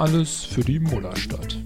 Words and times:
Alles 0.00 0.44
für 0.46 0.62
die 0.62 0.80
Mullerstadt. 0.80 1.58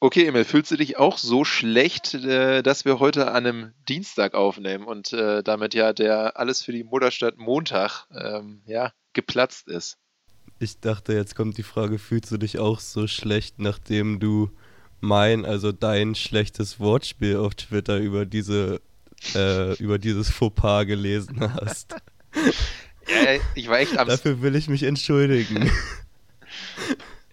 Okay, 0.00 0.24
Emil, 0.24 0.46
fühlst 0.46 0.70
du 0.70 0.76
dich 0.76 0.96
auch 0.96 1.18
so 1.18 1.44
schlecht, 1.44 2.14
äh, 2.14 2.62
dass 2.62 2.86
wir 2.86 3.00
heute 3.00 3.32
an 3.32 3.46
einem 3.46 3.72
Dienstag 3.86 4.32
aufnehmen 4.32 4.86
und 4.86 5.12
äh, 5.12 5.42
damit 5.42 5.74
ja 5.74 5.92
der 5.92 6.38
Alles 6.38 6.62
für 6.62 6.72
die 6.72 6.84
Mutterstadt 6.84 7.36
Montag 7.36 8.06
ähm, 8.18 8.62
ja, 8.64 8.92
geplatzt 9.12 9.68
ist? 9.68 9.98
Ich 10.58 10.80
dachte, 10.80 11.12
jetzt 11.12 11.36
kommt 11.36 11.58
die 11.58 11.64
Frage, 11.64 11.98
fühlst 11.98 12.32
du 12.32 12.38
dich 12.38 12.58
auch 12.58 12.80
so 12.80 13.06
schlecht, 13.06 13.58
nachdem 13.58 14.20
du 14.20 14.48
mein, 15.02 15.44
also 15.44 15.70
dein 15.70 16.14
schlechtes 16.14 16.80
Wortspiel 16.80 17.36
auf 17.36 17.54
Twitter 17.56 17.98
über 17.98 18.24
diese, 18.24 18.80
äh, 19.34 19.74
über 19.74 19.98
dieses 19.98 20.30
Fauxpas 20.30 20.86
gelesen 20.86 21.42
hast? 21.42 21.94
ja, 23.08 23.40
ich 23.54 23.68
war 23.68 23.78
echt 23.78 23.98
am... 23.98 24.08
Dafür 24.08 24.42
will 24.42 24.54
ich 24.56 24.68
mich 24.68 24.82
entschuldigen. 24.82 25.70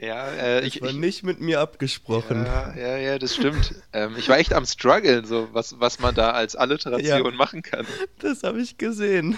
Ja, 0.01 0.29
äh, 0.29 0.65
ich 0.65 0.81
war 0.81 0.93
nicht 0.93 1.21
mit 1.21 1.41
mir 1.41 1.59
abgesprochen. 1.59 2.43
Ja, 2.43 2.75
ja, 2.75 2.97
ja 2.97 3.19
das 3.19 3.35
stimmt. 3.35 3.75
ähm, 3.93 4.15
ich 4.17 4.29
war 4.29 4.39
echt 4.39 4.51
am 4.51 4.65
struggeln, 4.65 5.25
so 5.25 5.49
was, 5.51 5.79
was 5.79 5.99
man 5.99 6.15
da 6.15 6.31
als 6.31 6.55
Alliteration 6.55 7.23
ja, 7.23 7.37
machen 7.37 7.61
kann. 7.61 7.85
Das 8.17 8.41
habe 8.41 8.59
ich 8.59 8.79
gesehen. 8.79 9.37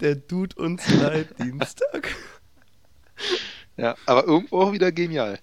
Der 0.00 0.16
Dude 0.16 0.56
uns 0.56 0.82
leid 0.94 1.28
Dienstag. 1.38 2.16
Ja, 3.76 3.94
aber 4.04 4.24
irgendwo 4.24 4.62
auch 4.62 4.72
wieder 4.72 4.90
genial. 4.90 5.38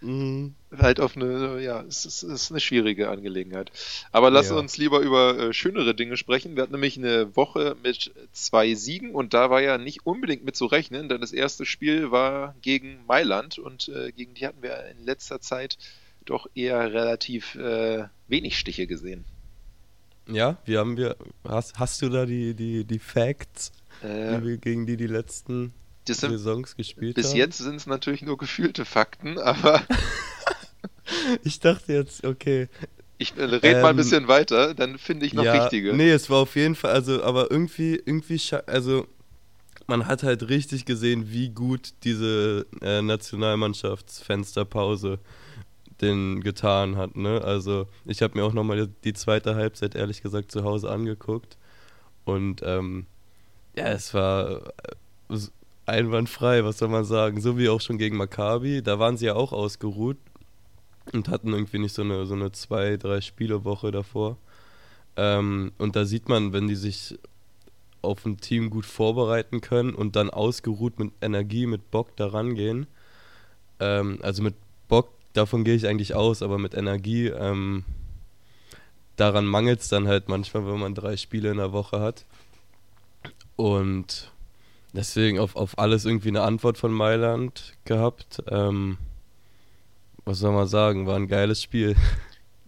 Mhm. 0.00 0.54
Halt 0.76 1.00
auf 1.00 1.16
eine, 1.16 1.60
ja, 1.60 1.82
es 1.82 2.06
ist, 2.06 2.22
es 2.22 2.42
ist 2.42 2.50
eine 2.50 2.60
schwierige 2.60 3.10
Angelegenheit. 3.10 3.70
Aber 4.12 4.30
lass 4.30 4.50
ja. 4.50 4.56
uns 4.56 4.76
lieber 4.76 5.00
über 5.00 5.38
äh, 5.38 5.52
schönere 5.52 5.94
Dinge 5.94 6.16
sprechen. 6.16 6.56
Wir 6.56 6.62
hatten 6.62 6.72
nämlich 6.72 6.96
eine 6.96 7.34
Woche 7.36 7.76
mit 7.82 8.12
zwei 8.32 8.74
Siegen 8.74 9.14
und 9.14 9.34
da 9.34 9.50
war 9.50 9.60
ja 9.60 9.78
nicht 9.78 10.06
unbedingt 10.06 10.44
mit 10.44 10.56
zu 10.56 10.66
rechnen, 10.66 11.08
denn 11.08 11.20
das 11.20 11.32
erste 11.32 11.66
Spiel 11.66 12.10
war 12.10 12.54
gegen 12.62 13.04
Mailand 13.06 13.58
und 13.58 13.88
äh, 13.88 14.12
gegen 14.12 14.34
die 14.34 14.46
hatten 14.46 14.62
wir 14.62 14.86
in 14.86 15.04
letzter 15.04 15.40
Zeit 15.40 15.76
doch 16.24 16.46
eher 16.54 16.92
relativ 16.92 17.56
äh, 17.56 18.04
wenig 18.28 18.58
Stiche 18.58 18.86
gesehen. 18.86 19.24
Ja, 20.28 20.58
wie 20.64 20.78
haben 20.78 20.96
wir, 20.96 21.16
hast, 21.44 21.78
hast 21.78 22.00
du 22.02 22.08
da 22.08 22.24
die, 22.24 22.54
die, 22.54 22.84
die 22.84 22.98
Facts, 22.98 23.72
äh, 24.02 24.40
wie 24.40 24.46
wir 24.46 24.56
gegen 24.58 24.86
die 24.86 24.96
die 24.96 25.08
letzten 25.08 25.74
sind, 26.06 26.30
Saisons 26.30 26.76
gespielt 26.76 27.14
bis 27.14 27.26
haben? 27.26 27.32
Bis 27.32 27.38
jetzt 27.38 27.58
sind 27.58 27.76
es 27.76 27.86
natürlich 27.86 28.22
nur 28.22 28.38
gefühlte 28.38 28.84
Fakten, 28.84 29.38
aber. 29.38 29.82
ich 31.44 31.60
dachte 31.60 31.92
jetzt, 31.92 32.24
okay. 32.24 32.68
Ich 33.18 33.36
äh, 33.36 33.44
red 33.44 33.62
ähm, 33.64 33.82
mal 33.82 33.88
ein 33.88 33.90
ähm, 33.90 33.96
bisschen 33.96 34.26
weiter, 34.28 34.74
dann 34.74 34.98
finde 34.98 35.26
ich 35.26 35.34
noch 35.34 35.44
ja, 35.44 35.62
richtige. 35.62 35.92
Nee, 35.92 36.10
es 36.10 36.30
war 36.30 36.38
auf 36.38 36.56
jeden 36.56 36.74
Fall, 36.74 36.92
also, 36.92 37.22
aber 37.22 37.50
irgendwie, 37.50 38.00
irgendwie, 38.04 38.40
also, 38.66 39.06
man 39.86 40.06
hat 40.06 40.22
halt 40.22 40.48
richtig 40.48 40.86
gesehen, 40.86 41.30
wie 41.30 41.50
gut 41.50 41.90
diese 42.04 42.66
äh, 42.80 43.02
Nationalmannschaftsfensterpause 43.02 45.18
den 46.00 46.40
getan 46.40 46.96
hat, 46.96 47.16
ne? 47.16 47.42
Also, 47.42 47.86
ich 48.06 48.22
habe 48.22 48.38
mir 48.38 48.44
auch 48.44 48.54
nochmal 48.54 48.88
die 49.04 49.12
zweite 49.12 49.54
Halbzeit 49.54 49.94
ehrlich 49.94 50.22
gesagt 50.22 50.50
zu 50.50 50.64
Hause 50.64 50.90
angeguckt 50.90 51.58
und 52.24 52.62
ähm, 52.64 53.04
ja, 53.76 53.88
es 53.88 54.14
war 54.14 54.72
äh, 55.28 55.36
einwandfrei, 55.90 56.64
was 56.64 56.78
soll 56.78 56.88
man 56.88 57.04
sagen. 57.04 57.40
So 57.40 57.58
wie 57.58 57.68
auch 57.68 57.80
schon 57.80 57.98
gegen 57.98 58.16
Maccabi, 58.16 58.82
da 58.82 58.98
waren 58.98 59.16
sie 59.16 59.26
ja 59.26 59.34
auch 59.34 59.52
ausgeruht 59.52 60.16
und 61.12 61.28
hatten 61.28 61.52
irgendwie 61.52 61.78
nicht 61.78 61.94
so 61.94 62.02
eine, 62.02 62.26
so 62.26 62.34
eine 62.34 62.52
zwei, 62.52 62.96
drei 62.96 63.20
Spielewoche 63.20 63.90
davor. 63.90 64.36
Ähm, 65.16 65.72
und 65.78 65.96
da 65.96 66.04
sieht 66.04 66.28
man, 66.28 66.52
wenn 66.52 66.68
die 66.68 66.76
sich 66.76 67.18
auf 68.02 68.24
ein 68.24 68.38
Team 68.38 68.70
gut 68.70 68.86
vorbereiten 68.86 69.60
können 69.60 69.94
und 69.94 70.16
dann 70.16 70.30
ausgeruht 70.30 70.98
mit 70.98 71.12
Energie, 71.20 71.66
mit 71.66 71.90
Bock 71.90 72.16
daran 72.16 72.54
gehen. 72.54 72.86
Ähm, 73.78 74.18
also 74.22 74.42
mit 74.42 74.54
Bock, 74.88 75.10
davon 75.32 75.64
gehe 75.64 75.74
ich 75.74 75.86
eigentlich 75.86 76.14
aus, 76.14 76.42
aber 76.42 76.58
mit 76.58 76.74
Energie, 76.74 77.26
ähm, 77.26 77.84
daran 79.16 79.44
mangelt 79.44 79.80
es 79.80 79.88
dann 79.88 80.08
halt 80.08 80.28
manchmal, 80.28 80.66
wenn 80.66 80.80
man 80.80 80.94
drei 80.94 81.16
Spiele 81.16 81.50
in 81.50 81.58
der 81.58 81.72
Woche 81.72 82.00
hat. 82.00 82.24
Und 83.56 84.29
Deswegen 84.92 85.38
auf, 85.38 85.56
auf 85.56 85.78
alles 85.78 86.04
irgendwie 86.04 86.28
eine 86.28 86.42
Antwort 86.42 86.78
von 86.78 86.92
Mailand 86.92 87.74
gehabt. 87.84 88.42
Ähm, 88.48 88.98
was 90.24 90.38
soll 90.38 90.52
man 90.52 90.66
sagen, 90.66 91.06
war 91.06 91.16
ein 91.16 91.28
geiles 91.28 91.62
Spiel. 91.62 91.96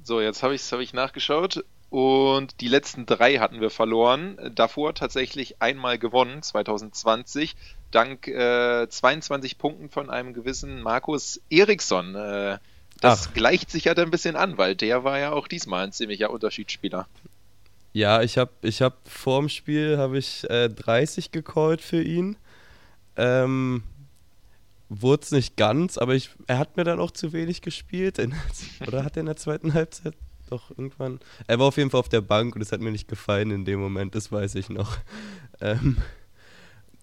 So, 0.04 0.20
jetzt 0.20 0.42
habe 0.42 0.52
ich 0.52 0.72
hab 0.72 0.80
ich 0.80 0.92
nachgeschaut 0.94 1.64
und 1.88 2.60
die 2.60 2.66
letzten 2.66 3.06
drei 3.06 3.36
hatten 3.36 3.60
wir 3.60 3.70
verloren. 3.70 4.36
Davor 4.52 4.94
tatsächlich 4.94 5.62
einmal 5.62 5.96
gewonnen, 5.96 6.42
2020, 6.42 7.54
dank 7.92 8.26
äh, 8.26 8.88
22 8.88 9.58
Punkten 9.58 9.90
von 9.90 10.10
einem 10.10 10.34
gewissen 10.34 10.82
Markus 10.82 11.40
Eriksson. 11.50 12.16
Äh, 12.16 12.58
das 13.00 13.28
Ach. 13.28 13.34
gleicht 13.34 13.70
sich 13.70 13.84
ja 13.84 13.94
dann 13.94 14.06
ein 14.06 14.10
bisschen 14.10 14.34
an, 14.34 14.58
weil 14.58 14.74
der 14.74 15.04
war 15.04 15.20
ja 15.20 15.32
auch 15.32 15.46
diesmal 15.46 15.84
ein 15.84 15.92
ziemlicher 15.92 16.30
Unterschiedsspieler. 16.30 17.06
Ja, 17.92 18.22
ich 18.22 18.38
habe 18.38 18.52
ich 18.62 18.80
hab 18.80 19.08
vorm 19.08 19.48
Spiel 19.48 19.98
habe 19.98 20.18
ich 20.18 20.48
äh, 20.48 20.68
30 20.68 21.30
gecallt 21.30 21.80
für 21.80 22.02
ihn. 22.02 22.36
Ähm, 23.16 23.82
Wurde 24.88 25.22
es 25.22 25.30
nicht 25.30 25.56
ganz, 25.56 25.96
aber 25.96 26.14
ich, 26.14 26.30
er 26.46 26.58
hat 26.58 26.76
mir 26.76 26.84
dann 26.84 27.00
auch 27.00 27.12
zu 27.12 27.32
wenig 27.32 27.62
gespielt. 27.62 28.18
In, 28.18 28.34
oder 28.86 29.04
hat 29.04 29.16
er 29.16 29.20
in 29.20 29.26
der 29.26 29.36
zweiten 29.36 29.72
Halbzeit 29.72 30.14
doch 30.50 30.70
irgendwann. 30.70 31.18
Er 31.46 31.58
war 31.58 31.66
auf 31.66 31.78
jeden 31.78 31.88
Fall 31.88 32.00
auf 32.00 32.10
der 32.10 32.20
Bank 32.20 32.54
und 32.54 32.60
es 32.60 32.72
hat 32.72 32.80
mir 32.80 32.92
nicht 32.92 33.08
gefallen 33.08 33.50
in 33.50 33.64
dem 33.64 33.80
Moment, 33.80 34.14
das 34.14 34.30
weiß 34.30 34.54
ich 34.56 34.68
noch. 34.68 34.96
Ähm, 35.60 35.98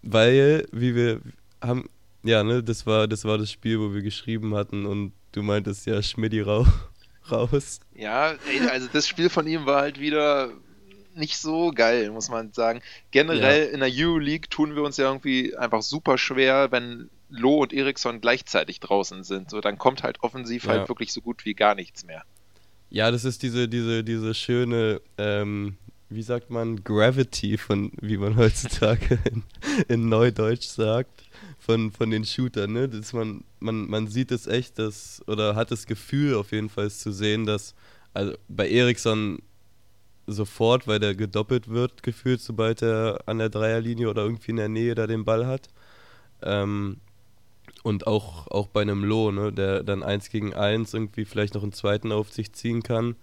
weil, 0.01 0.67
wie 0.73 0.95
wir 0.95 1.21
haben, 1.61 1.87
ja, 2.23 2.43
ne, 2.43 2.61
das 2.61 2.85
war, 2.85 3.07
das 3.07 3.23
war 3.23 3.37
das 3.37 3.49
Spiel, 3.49 3.79
wo 3.79 3.93
wir 3.93 4.01
geschrieben 4.01 4.53
hatten 4.53 4.85
und 4.85 5.13
du 5.31 5.43
meintest 5.43 5.85
ja 5.85 6.01
Schmidti 6.01 6.41
raus. 7.31 7.79
Ja, 7.95 8.33
also 8.69 8.89
das 8.91 9.07
Spiel 9.07 9.29
von 9.29 9.47
ihm 9.47 9.65
war 9.65 9.83
halt 9.83 9.97
wieder 9.97 10.51
nicht 11.19 11.37
so 11.37 11.71
geil, 11.71 12.09
muss 12.09 12.29
man 12.29 12.51
sagen. 12.53 12.81
Generell 13.11 13.65
ja. 13.65 13.71
in 13.71 13.81
der 13.81 13.89
Euroleague 13.91 14.49
tun 14.49 14.75
wir 14.75 14.83
uns 14.83 14.97
ja 14.97 15.05
irgendwie 15.05 15.55
einfach 15.55 15.81
super 15.81 16.17
schwer, 16.17 16.71
wenn 16.71 17.09
Loh 17.29 17.61
und 17.61 17.73
Eriksson 17.73 18.21
gleichzeitig 18.21 18.79
draußen 18.79 19.23
sind. 19.23 19.49
So, 19.49 19.61
dann 19.61 19.77
kommt 19.77 20.03
halt 20.03 20.23
offensiv 20.23 20.63
halt 20.63 20.73
ja. 20.73 20.79
halt 20.79 20.89
wirklich 20.89 21.13
so 21.13 21.21
gut 21.21 21.45
wie 21.45 21.53
gar 21.53 21.75
nichts 21.75 22.05
mehr. 22.05 22.23
Ja, 22.89 23.11
das 23.11 23.23
ist 23.23 23.43
diese, 23.43 23.67
diese, 23.67 24.03
diese 24.03 24.33
schöne, 24.33 25.01
ähm, 25.17 25.77
wie 26.09 26.23
sagt 26.23 26.49
man, 26.49 26.83
Gravity 26.83 27.57
von, 27.57 27.91
wie 28.01 28.17
man 28.17 28.35
heutzutage 28.37 29.19
in, 29.25 29.43
in 29.87 30.09
Neudeutsch 30.09 30.67
sagt, 30.67 31.23
von, 31.59 31.91
von 31.91 32.09
den 32.09 32.25
Shootern, 32.25 32.73
ne? 32.73 32.89
Dass 32.89 33.13
man, 33.13 33.43
man, 33.59 33.87
man 33.87 34.07
sieht 34.07 34.31
es 34.31 34.47
echt, 34.47 34.79
dass, 34.79 35.21
oder 35.27 35.55
hat 35.55 35.69
das 35.69 35.85
Gefühl 35.85 36.33
auf 36.33 36.51
jeden 36.51 36.69
Fall 36.69 36.89
zu 36.89 37.11
sehen, 37.11 37.45
dass, 37.45 37.75
also 38.13 38.33
bei 38.47 38.67
Eriksson 38.67 39.39
sofort, 40.31 40.87
weil 40.87 40.99
der 40.99 41.15
gedoppelt 41.15 41.69
wird, 41.69 42.03
gefühlt, 42.03 42.41
sobald 42.41 42.81
er 42.81 43.21
an 43.25 43.39
der 43.39 43.49
Dreierlinie 43.49 44.09
oder 44.09 44.23
irgendwie 44.23 44.51
in 44.51 44.57
der 44.57 44.69
Nähe 44.69 44.95
da 44.95 45.07
den 45.07 45.25
Ball 45.25 45.47
hat. 45.47 45.67
Ähm, 46.41 46.97
und 47.83 48.07
auch, 48.07 48.47
auch 48.47 48.67
bei 48.67 48.81
einem 48.81 49.03
Loh, 49.03 49.31
ne, 49.31 49.51
der 49.51 49.83
dann 49.83 50.03
eins 50.03 50.29
gegen 50.29 50.53
eins 50.53 50.93
irgendwie 50.93 51.25
vielleicht 51.25 51.53
noch 51.53 51.63
einen 51.63 51.71
zweiten 51.71 52.11
auf 52.11 52.31
sich 52.31 52.51
ziehen 52.53 52.83
kann 52.83 53.15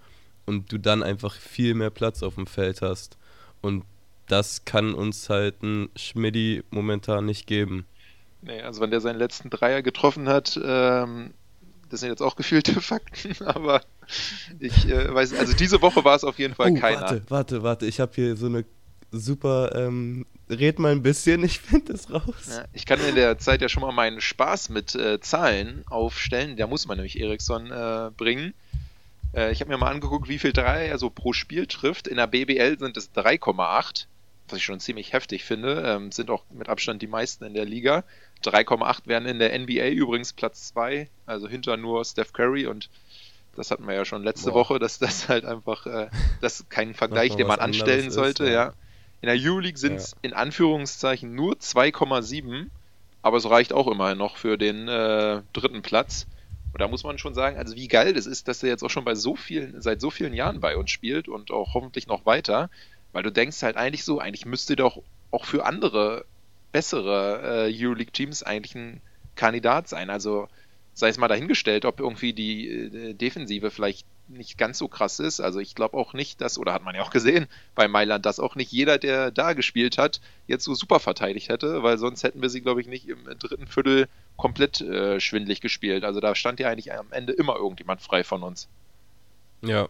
und 0.46 0.72
du 0.72 0.78
dann 0.78 1.02
einfach 1.02 1.34
viel 1.34 1.74
mehr 1.74 1.90
Platz 1.90 2.22
auf 2.22 2.36
dem 2.36 2.46
Feld 2.46 2.82
hast. 2.82 3.18
Und 3.60 3.84
das 4.28 4.64
kann 4.64 4.94
uns 4.94 5.28
halt 5.28 5.62
ein 5.62 5.88
Schmidti 5.96 6.62
momentan 6.70 7.26
nicht 7.26 7.46
geben. 7.46 7.86
Nee, 8.42 8.62
also 8.62 8.80
wenn 8.80 8.90
der 8.90 9.00
seinen 9.00 9.18
letzten 9.18 9.50
Dreier 9.50 9.82
getroffen 9.82 10.28
hat, 10.28 10.58
ähm, 10.62 11.34
das 11.88 12.00
sind 12.00 12.10
jetzt 12.10 12.22
auch 12.22 12.36
gefühlte 12.36 12.80
Fakten, 12.80 13.34
aber 13.44 13.82
ich 14.58 14.88
äh, 14.88 15.12
weiß, 15.12 15.34
also 15.34 15.52
diese 15.54 15.80
Woche 15.82 16.04
war 16.04 16.16
es 16.16 16.24
auf 16.24 16.38
jeden 16.38 16.54
Fall 16.54 16.72
oh, 16.72 16.80
keiner. 16.80 17.00
Warte, 17.02 17.22
warte, 17.28 17.62
warte, 17.62 17.86
ich 17.86 18.00
habe 18.00 18.12
hier 18.14 18.36
so 18.36 18.46
eine 18.46 18.64
super, 19.10 19.74
ähm, 19.74 20.26
red 20.48 20.78
mal 20.78 20.92
ein 20.92 21.02
bisschen, 21.02 21.44
ich 21.44 21.60
finde 21.60 21.92
das 21.92 22.10
raus. 22.10 22.48
Ja, 22.48 22.64
ich 22.72 22.86
kann 22.86 23.00
in 23.00 23.14
der 23.14 23.38
Zeit 23.38 23.62
ja 23.62 23.68
schon 23.68 23.82
mal 23.82 23.92
meinen 23.92 24.20
Spaß 24.20 24.68
mit 24.68 24.94
äh, 24.94 25.20
Zahlen 25.20 25.84
aufstellen, 25.88 26.56
da 26.56 26.66
muss 26.66 26.86
man 26.86 26.96
nämlich 26.98 27.20
Eriksson 27.20 27.70
äh, 27.70 28.10
bringen. 28.16 28.54
Äh, 29.34 29.52
ich 29.52 29.60
habe 29.60 29.70
mir 29.70 29.78
mal 29.78 29.90
angeguckt, 29.90 30.28
wie 30.28 30.38
viel 30.38 30.52
Dreier 30.52 30.88
er 30.88 30.98
so 30.98 31.10
pro 31.10 31.32
Spiel 31.32 31.66
trifft. 31.66 32.08
In 32.08 32.16
der 32.16 32.26
BBL 32.26 32.78
sind 32.78 32.96
es 32.96 33.12
3,8, 33.14 34.06
was 34.48 34.58
ich 34.58 34.64
schon 34.64 34.80
ziemlich 34.80 35.12
heftig 35.12 35.44
finde, 35.44 35.82
ähm, 35.84 36.12
sind 36.12 36.30
auch 36.30 36.44
mit 36.50 36.68
Abstand 36.68 37.02
die 37.02 37.06
meisten 37.06 37.44
in 37.44 37.54
der 37.54 37.64
Liga. 37.64 38.04
3,8 38.44 39.06
wären 39.06 39.26
in 39.26 39.38
der 39.38 39.58
NBA 39.58 39.88
übrigens 39.88 40.32
Platz 40.32 40.68
2, 40.68 41.08
also 41.26 41.48
hinter 41.48 41.76
nur 41.76 42.04
Steph 42.04 42.32
Curry 42.32 42.66
und 42.66 42.88
das 43.56 43.70
hatten 43.70 43.86
wir 43.86 43.94
ja 43.94 44.04
schon 44.04 44.22
letzte 44.22 44.50
Boah. 44.50 44.60
Woche, 44.60 44.78
dass 44.78 44.98
das 44.98 45.28
halt 45.28 45.44
einfach, 45.44 45.86
äh, 45.86 46.08
das 46.40 46.68
kein 46.68 46.94
Vergleich, 46.94 47.36
den 47.36 47.46
man 47.46 47.58
anstellen 47.58 48.10
sollte, 48.10 48.44
ist, 48.44 48.50
ja. 48.50 48.66
ja. 48.66 48.72
In 49.22 49.28
der 49.28 49.52
U-League 49.52 49.78
sind 49.78 49.96
es 49.96 50.12
ja. 50.12 50.18
in 50.22 50.32
Anführungszeichen 50.34 51.34
nur 51.34 51.54
2,7, 51.54 52.66
aber 53.22 53.38
es 53.38 53.48
reicht 53.48 53.72
auch 53.72 53.88
immerhin 53.88 54.18
noch 54.18 54.36
für 54.36 54.58
den 54.58 54.88
äh, 54.88 55.42
dritten 55.52 55.82
Platz. 55.82 56.26
Und 56.72 56.80
da 56.80 56.88
muss 56.88 57.04
man 57.04 57.16
schon 57.16 57.32
sagen, 57.32 57.56
also 57.56 57.74
wie 57.74 57.88
geil 57.88 58.12
das 58.12 58.26
ist, 58.26 58.48
dass 58.48 58.62
er 58.62 58.68
jetzt 58.68 58.84
auch 58.84 58.90
schon 58.90 59.04
bei 59.04 59.14
so 59.14 59.34
vielen, 59.34 59.80
seit 59.80 60.00
so 60.00 60.10
vielen 60.10 60.34
Jahren 60.34 60.60
bei 60.60 60.76
uns 60.76 60.90
spielt 60.90 61.26
und 61.26 61.50
auch 61.50 61.72
hoffentlich 61.72 62.06
noch 62.06 62.26
weiter, 62.26 62.68
weil 63.12 63.22
du 63.22 63.32
denkst 63.32 63.62
halt 63.62 63.78
eigentlich 63.78 64.04
so, 64.04 64.20
eigentlich 64.20 64.44
müsste 64.44 64.76
doch 64.76 65.00
auch 65.30 65.46
für 65.46 65.64
andere 65.64 66.26
bessere 66.76 67.68
äh, 67.70 67.74
Euroleague-Teams 67.74 68.42
eigentlich 68.42 68.74
ein 68.74 69.00
Kandidat 69.34 69.88
sein. 69.88 70.10
Also 70.10 70.46
sei 70.92 71.08
es 71.08 71.16
mal 71.16 71.26
dahingestellt, 71.26 71.86
ob 71.86 72.00
irgendwie 72.00 72.34
die 72.34 72.68
äh, 72.68 73.14
Defensive 73.14 73.70
vielleicht 73.70 74.04
nicht 74.28 74.58
ganz 74.58 74.76
so 74.76 74.86
krass 74.86 75.18
ist. 75.18 75.40
Also 75.40 75.58
ich 75.58 75.74
glaube 75.74 75.96
auch 75.96 76.12
nicht, 76.12 76.42
dass, 76.42 76.58
oder 76.58 76.74
hat 76.74 76.84
man 76.84 76.94
ja 76.94 77.00
auch 77.00 77.08
gesehen 77.08 77.46
bei 77.74 77.88
Mailand, 77.88 78.26
dass 78.26 78.40
auch 78.40 78.56
nicht 78.56 78.72
jeder, 78.72 78.98
der 78.98 79.30
da 79.30 79.54
gespielt 79.54 79.96
hat, 79.96 80.20
jetzt 80.48 80.64
so 80.64 80.74
super 80.74 81.00
verteidigt 81.00 81.48
hätte, 81.48 81.82
weil 81.82 81.96
sonst 81.96 82.24
hätten 82.24 82.42
wir 82.42 82.50
sie, 82.50 82.60
glaube 82.60 82.82
ich, 82.82 82.88
nicht 82.88 83.08
im 83.08 83.24
dritten 83.38 83.68
Viertel 83.68 84.06
komplett 84.36 84.82
äh, 84.82 85.18
schwindlig 85.18 85.62
gespielt. 85.62 86.04
Also 86.04 86.20
da 86.20 86.34
stand 86.34 86.60
ja 86.60 86.68
eigentlich 86.68 86.92
am 86.92 87.10
Ende 87.10 87.32
immer 87.32 87.56
irgendjemand 87.56 88.02
frei 88.02 88.22
von 88.22 88.42
uns. 88.42 88.68
Ja, 89.62 89.88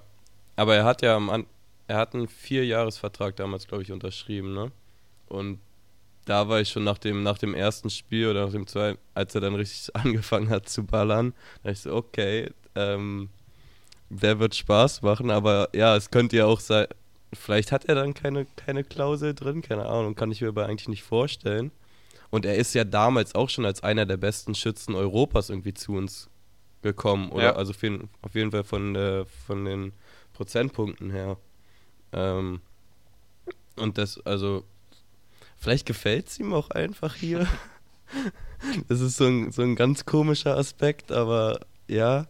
aber 0.54 0.76
er 0.76 0.84
hat 0.84 1.02
ja 1.02 1.16
am 1.16 1.30
An 1.30 1.46
er 1.88 1.98
hat 1.98 2.14
einen 2.14 2.28
Vierjahresvertrag 2.28 3.34
damals, 3.34 3.66
glaube 3.66 3.82
ich, 3.82 3.90
unterschrieben, 3.92 4.54
ne? 4.54 4.72
Und 5.28 5.60
da 6.26 6.48
war 6.48 6.60
ich 6.60 6.68
schon 6.68 6.84
nach 6.84 6.98
dem, 6.98 7.22
nach 7.22 7.38
dem 7.38 7.54
ersten 7.54 7.88
Spiel 7.88 8.28
oder 8.28 8.44
nach 8.44 8.52
dem 8.52 8.66
zweiten, 8.66 8.98
als 9.14 9.34
er 9.34 9.40
dann 9.40 9.54
richtig 9.54 9.94
angefangen 9.96 10.50
hat 10.50 10.68
zu 10.68 10.84
ballern, 10.84 11.32
da 11.62 11.70
ich 11.70 11.80
so, 11.80 11.94
okay, 11.94 12.50
ähm, 12.74 13.30
der 14.10 14.38
wird 14.38 14.54
Spaß 14.54 15.02
machen, 15.02 15.30
aber 15.30 15.70
ja, 15.74 15.96
es 15.96 16.10
könnte 16.10 16.36
ja 16.36 16.46
auch 16.46 16.60
sein, 16.60 16.86
vielleicht 17.32 17.72
hat 17.72 17.86
er 17.86 17.94
dann 17.94 18.14
keine, 18.14 18.46
keine 18.56 18.84
Klausel 18.84 19.34
drin, 19.34 19.62
keine 19.62 19.86
Ahnung, 19.86 20.14
kann 20.14 20.30
ich 20.30 20.42
mir 20.42 20.48
aber 20.48 20.66
eigentlich 20.66 20.88
nicht 20.88 21.02
vorstellen. 21.02 21.72
Und 22.30 22.44
er 22.44 22.56
ist 22.56 22.74
ja 22.74 22.84
damals 22.84 23.34
auch 23.34 23.48
schon 23.48 23.64
als 23.64 23.82
einer 23.82 24.04
der 24.04 24.16
besten 24.16 24.54
Schützen 24.54 24.94
Europas 24.94 25.48
irgendwie 25.48 25.74
zu 25.74 25.92
uns 25.92 26.28
gekommen, 26.82 27.30
oder? 27.30 27.44
Ja. 27.44 27.56
Also 27.56 27.72
für, 27.72 28.00
auf 28.22 28.34
jeden 28.34 28.50
Fall 28.50 28.64
von, 28.64 28.94
äh, 28.94 29.24
von 29.46 29.64
den 29.64 29.92
Prozentpunkten 30.32 31.10
her. 31.10 31.36
Ähm, 32.12 32.60
und 33.76 33.98
das, 33.98 34.20
also, 34.26 34.64
vielleicht 35.58 35.86
gefällt 35.86 36.28
es 36.28 36.38
ihm 36.38 36.52
auch 36.52 36.70
einfach 36.70 37.14
hier. 37.14 37.46
das 38.88 39.00
ist 39.00 39.16
so 39.16 39.26
ein, 39.26 39.52
so 39.52 39.62
ein 39.62 39.76
ganz 39.76 40.04
komischer 40.04 40.56
Aspekt, 40.56 41.12
aber 41.12 41.60
ja. 41.88 42.26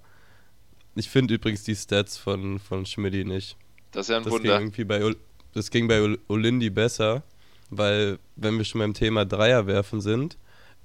Ich 0.95 1.11
finde 1.11 1.35
übrigens 1.35 1.63
die 1.63 1.77
Stats 1.77 2.17
von, 2.17 2.59
von 2.59 2.87
Schmidti 2.87 3.25
nicht. 3.25 3.57
Das 3.93 4.07
ist 4.07 4.11
ja 4.11 4.17
ein 4.17 4.25
das 4.25 4.33
Wunder. 4.33 4.59
Ging 4.59 4.87
bei, 4.87 5.15
das 5.53 5.71
ging 5.71 5.89
bei 5.89 6.17
Olindi 6.29 6.71
besser, 6.71 7.23
weil, 7.71 8.19
wenn 8.37 8.57
wir 8.57 8.65
schon 8.65 8.79
beim 8.79 8.95
Thema 8.95 9.25
Dreier 9.25 9.67
werfen 9.67 10.01
sind, 10.01 10.39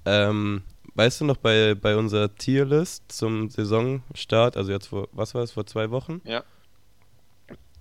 ähm, 0.04 0.62
weißt 0.94 1.20
du 1.20 1.24
noch, 1.24 1.36
bei, 1.36 1.74
bei 1.74 1.96
unserer 1.96 2.34
Tierlist 2.34 3.04
zum 3.08 3.48
Saisonstart, 3.48 4.56
also 4.56 4.72
jetzt 4.72 4.88
vor, 4.88 5.08
was 5.12 5.34
war 5.34 5.42
es, 5.42 5.52
vor 5.52 5.66
zwei 5.66 5.90
Wochen? 5.90 6.20
Ja. 6.24 6.44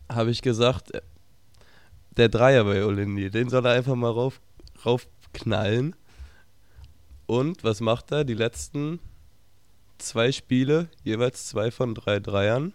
Habe 0.09 0.31
ich 0.31 0.41
gesagt, 0.41 0.93
äh, 0.93 1.01
der 2.17 2.29
Dreier 2.29 2.63
bei 2.65 2.85
Olindi, 2.85 3.29
den 3.29 3.49
soll 3.49 3.65
er 3.65 3.73
einfach 3.73 3.95
mal 3.95 4.11
rauf, 4.11 4.41
raufknallen. 4.85 5.95
Und 7.25 7.63
was 7.63 7.81
macht 7.81 8.11
er? 8.11 8.23
Die 8.23 8.33
letzten 8.33 8.99
zwei 9.97 10.31
Spiele, 10.31 10.89
jeweils 11.03 11.47
zwei 11.47 11.71
von 11.71 11.95
drei 11.95 12.19
Dreiern. 12.19 12.73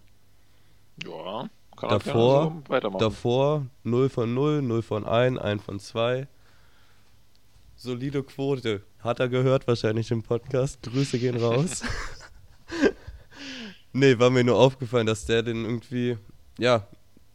Ja, 1.05 1.51
kann 1.77 1.91
davor, 1.91 2.63
so 2.65 2.71
weitermachen. 2.71 3.01
Davor 3.01 3.67
0 3.85 4.09
von 4.09 4.33
0, 4.33 4.63
0 4.63 4.83
von 4.83 5.07
1, 5.07 5.39
1 5.39 5.63
von 5.63 5.79
2. 5.79 6.27
Solide 7.77 8.23
Quote. 8.23 8.83
Hat 9.01 9.21
er 9.21 9.29
gehört 9.29 9.69
wahrscheinlich 9.69 10.11
im 10.11 10.23
Podcast. 10.23 10.83
Grüße 10.83 11.19
gehen 11.19 11.37
raus. 11.37 11.83
nee, 13.93 14.19
war 14.19 14.31
mir 14.31 14.45
nur 14.45 14.57
aufgefallen, 14.57 15.07
dass 15.07 15.27
der 15.27 15.43
den 15.43 15.65
irgendwie, 15.65 16.17
ja, 16.59 16.89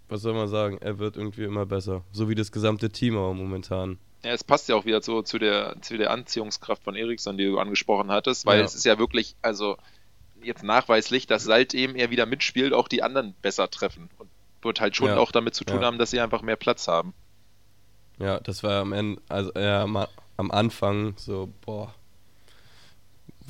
was 0.10 0.24
soll 0.24 0.34
man 0.34 0.48
sagen, 0.48 0.80
er 0.80 0.98
wird 0.98 1.18
irgendwie 1.18 1.44
immer 1.44 1.68
besser. 1.68 2.04
So 2.12 2.28
wie 2.28 2.36
das 2.36 2.52
gesamte 2.52 2.90
Team 2.90 3.16
auch 3.16 3.34
momentan. 3.34 4.00
Ja, 4.24 4.32
es 4.32 4.44
passt 4.44 4.70
ja 4.70 4.76
auch 4.76 4.86
wieder 4.86 5.02
so 5.02 5.22
zu 5.22 5.40
der, 5.40 5.76
zu 5.82 5.98
der 5.98 6.12
Anziehungskraft 6.12 6.84
von 6.84 6.96
Eriksson, 6.96 7.38
die 7.38 7.46
du 7.46 7.58
angesprochen 7.58 8.12
hattest, 8.12 8.46
weil 8.46 8.60
ja. 8.60 8.66
es 8.66 8.76
ist 8.76 8.86
ja 8.86 9.00
wirklich, 9.00 9.36
also 9.42 9.78
jetzt 10.44 10.64
nachweislich, 10.64 11.28
dass 11.28 11.44
seitdem 11.44 11.96
er 11.96 12.12
wieder 12.12 12.26
mitspielt, 12.26 12.74
auch 12.74 12.88
die 12.88 13.04
anderen 13.04 13.34
besser 13.42 13.70
treffen. 13.70 14.10
Und 14.18 14.30
wird 14.62 14.82
halt 14.82 14.96
schon 14.96 15.08
ja. 15.08 15.18
auch 15.18 15.32
damit 15.32 15.56
zu 15.56 15.64
tun 15.64 15.82
ja. 15.82 15.88
haben, 15.88 15.98
dass 15.98 16.12
sie 16.12 16.20
einfach 16.20 16.42
mehr 16.42 16.56
Platz 16.56 16.88
haben. 16.88 17.14
Ja, 18.20 18.40
das 18.40 18.64
war 18.64 18.82
am 18.82 18.94
Ende, 18.94 19.22
also 19.28 19.52
ja, 19.56 19.84
am, 19.84 20.06
am 20.38 20.52
Anfang 20.52 21.16
so, 21.18 21.52
boah, 21.66 21.94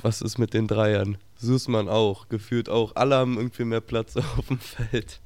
was 0.00 0.22
ist 0.22 0.38
mit 0.38 0.54
den 0.54 0.66
Dreiern? 0.66 1.18
Sussmann 1.36 1.88
auch, 1.88 2.28
gefühlt 2.28 2.68
auch. 2.68 2.96
Alle 2.96 3.16
haben 3.16 3.36
irgendwie 3.36 3.64
mehr 3.64 3.80
Platz 3.80 4.16
auf 4.38 4.46
dem 4.48 4.58
Feld. 4.58 5.20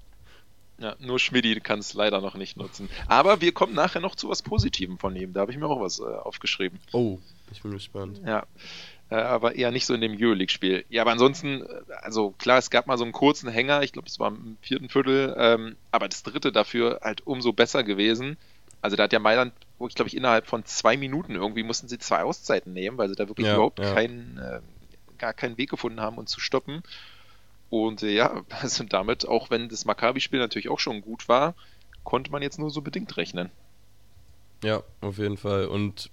Ja, 0.78 0.94
nur 0.99 1.19
Schmidti 1.19 1.58
kann 1.61 1.78
es 1.78 1.94
leider 1.94 2.20
noch 2.20 2.34
nicht 2.34 2.56
nutzen. 2.56 2.88
Aber 3.08 3.40
wir 3.40 3.52
kommen 3.52 3.75
nachher 3.75 4.00
noch 4.00 4.14
zu 4.14 4.28
was 4.28 4.43
Positivem 4.43 4.99
von 4.99 5.17
ihm. 5.17 5.32
Da 5.32 5.40
habe 5.40 5.52
ich 5.52 5.58
mir 5.58 5.67
auch 5.67 5.81
was 5.81 6.00
äh, 6.00 6.05
aufgeschrieben. 6.05 6.78
Oh, 6.93 7.19
ich 7.50 7.62
bin 7.62 7.73
gespannt. 7.73 8.20
Ja. 8.26 8.46
Äh, 9.08 9.14
aber 9.17 9.55
eher 9.55 9.70
nicht 9.70 9.87
so 9.87 9.94
in 9.94 10.00
dem 10.00 10.17
Euroleague-Spiel. 10.19 10.84
Ja, 10.88 11.02
aber 11.02 11.12
ansonsten, 11.12 11.62
äh, 11.62 11.93
also 12.02 12.31
klar, 12.38 12.58
es 12.58 12.70
gab 12.70 12.87
mal 12.87 12.99
so 12.99 13.05
einen 13.05 13.12
kurzen 13.12 13.49
Hänger, 13.49 13.82
ich 13.82 13.93
glaube, 13.93 14.08
es 14.08 14.19
war 14.19 14.28
im 14.28 14.58
vierten 14.61 14.88
Viertel, 14.88 15.34
ähm, 15.38 15.76
aber 15.93 16.08
das 16.08 16.23
dritte 16.25 16.52
dafür 16.52 17.00
halt 17.02 17.26
umso 17.26 17.52
besser 17.52 17.84
gewesen. 17.84 18.37
Also 18.82 18.96
da 18.96 19.05
hat 19.05 19.12
ja 19.12 19.19
Mailand, 19.19 19.55
wo 19.79 19.87
ich 19.87 19.94
glaube 19.94 20.08
ich 20.08 20.17
innerhalb 20.17 20.46
von 20.46 20.64
zwei 20.64 20.96
Minuten 20.96 21.34
irgendwie 21.34 21.62
mussten 21.62 21.88
sie 21.88 21.99
zwei 21.99 22.22
Auszeiten 22.22 22.72
nehmen, 22.72 22.99
weil 22.99 23.08
sie 23.08 23.14
da 23.14 23.29
wirklich 23.29 23.46
ja, 23.46 23.55
überhaupt 23.55 23.79
ja. 23.79 23.94
Keinen, 23.94 24.38
äh, 24.38 24.61
gar 25.19 25.32
keinen 25.32 25.56
Weg 25.56 25.70
gefunden 25.70 26.00
haben, 26.00 26.19
uns 26.19 26.31
zu 26.31 26.40
stoppen. 26.40 26.82
Und 27.71 28.03
äh, 28.03 28.15
ja, 28.15 28.43
also 28.61 28.85
damit, 28.85 29.27
auch 29.27 29.51
wenn 29.51 29.69
das 29.69 29.85
Maccabi-Spiel 29.85 30.39
natürlich 30.39 30.69
auch 30.69 30.81
schon 30.81 31.01
gut 31.01 31.29
war, 31.29 31.55
konnte 32.05 32.31
man 32.31 32.43
jetzt 32.43 32.59
nur 32.59 32.71
so 32.71 32.83
bedingt 32.83 33.17
rechnen. 33.17 33.51
Ja, 34.63 34.83
auf 35.01 35.19
jeden 35.19 35.37
Fall. 35.37 35.67
Und 35.67 36.11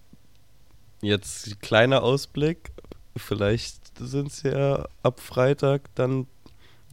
jetzt 1.01 1.61
kleiner 1.61 2.03
Ausblick. 2.03 2.71
Vielleicht 3.15 3.97
sind 3.97 4.27
es 4.27 4.43
ja 4.43 4.87
ab 5.03 5.19
Freitag 5.19 5.93
dann 5.95 6.27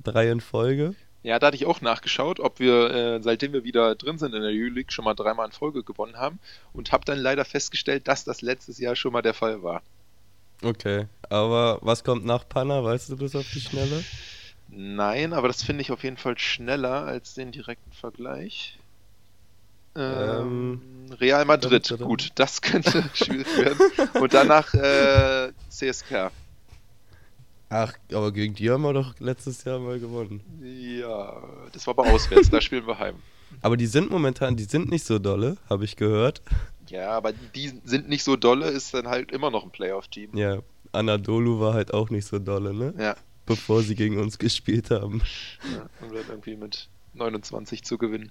drei 0.05 0.31
in 0.31 0.41
Folge. 0.41 0.95
Ja, 1.23 1.39
da 1.39 1.49
hatte 1.49 1.57
ich 1.57 1.67
auch 1.67 1.81
nachgeschaut, 1.83 2.41
ob 2.41 2.61
wir, 2.61 2.91
äh, 2.91 3.23
seitdem 3.23 3.53
wir 3.53 3.65
wieder 3.65 3.95
drin 3.95 4.19
sind 4.19 4.35
in 4.35 4.41
der 4.41 4.51
Euroleague, 4.51 4.91
schon 4.91 5.05
mal 5.05 5.15
dreimal 5.15 5.47
in 5.47 5.53
Folge 5.53 5.83
gewonnen 5.83 6.17
haben 6.17 6.39
und 6.73 6.93
habe 6.93 7.05
dann 7.05 7.19
leider 7.19 7.45
festgestellt, 7.45 8.09
dass 8.09 8.25
das 8.25 8.41
letztes 8.41 8.79
Jahr 8.79 8.97
schon 8.97 9.13
mal 9.13 9.21
der 9.21 9.35
Fall 9.35 9.63
war. 9.63 9.83
Okay, 10.63 11.07
aber 11.29 11.79
was 11.83 12.05
kommt 12.05 12.25
nach 12.25 12.49
Panna? 12.49 12.83
Weißt 12.85 13.11
du 13.11 13.17
das 13.17 13.35
auf 13.35 13.47
die 13.53 13.61
Schnelle? 13.61 14.05
Nein, 14.71 15.33
aber 15.33 15.49
das 15.49 15.63
finde 15.63 15.83
ich 15.83 15.91
auf 15.91 16.05
jeden 16.05 16.17
Fall 16.17 16.39
schneller 16.39 17.05
als 17.05 17.35
den 17.35 17.53
direkten 17.53 17.93
Vergleich. 17.93 18.79
Ähm, 19.97 20.81
ähm 21.09 21.17
Real 21.21 21.45
Madrid, 21.45 21.97
gut, 21.99 22.31
das 22.37 22.63
könnte 22.63 23.05
schwierig 23.15 23.49
werden. 23.57 23.81
Und 24.21 24.33
danach 24.33 24.73
äh, 24.75 25.53
CSK. 25.69 26.31
Ach, 27.69 27.93
aber 28.13 28.33
gegen 28.33 28.55
die 28.55 28.71
haben 28.71 28.83
wir 28.83 28.93
doch 28.93 29.19
letztes 29.21 29.65
Jahr 29.65 29.79
mal 29.79 29.99
gewonnen. 29.99 30.41
Ja, 30.63 31.43
das 31.73 31.87
war 31.87 31.99
aber 31.99 32.13
auswärts, 32.13 32.51
da 32.51 32.61
spielen 32.61 32.87
wir 32.87 32.99
heim. 32.99 33.17
Aber 33.63 33.77
die 33.77 33.87
sind 33.87 34.13
momentan, 34.13 34.57
die 34.57 34.63
sind 34.63 34.91
nicht 34.91 35.05
so 35.05 35.19
dolle, 35.19 35.57
habe 35.69 35.85
ich 35.85 35.97
gehört. 35.97 36.41
Ja, 36.87 37.11
aber 37.11 37.33
die 37.33 37.73
sind 37.85 38.09
nicht 38.09 38.23
so 38.23 38.37
dolle, 38.37 38.69
ist 38.69 38.95
dann 38.95 39.09
halt 39.09 39.33
immer 39.33 39.51
noch 39.51 39.65
ein 39.65 39.71
Playoff-Team. 39.71 40.37
Ja, 40.37 40.61
Anadolu 40.93 41.59
war 41.59 41.75
halt 41.75 41.93
auch 41.93 42.11
nicht 42.11 42.27
so 42.27 42.39
dolle, 42.39 42.73
ne? 42.73 42.95
Ja. 42.97 43.17
Bevor 43.51 43.83
sie 43.83 43.97
gegen 43.97 44.17
uns 44.19 44.39
gespielt 44.39 44.93
haben. 44.93 45.23
Ja, 45.75 45.89
um 46.01 46.15
dann 46.15 46.25
irgendwie 46.29 46.55
mit 46.55 46.89
29 47.15 47.83
zu 47.83 47.99
gewinnen. 47.99 48.31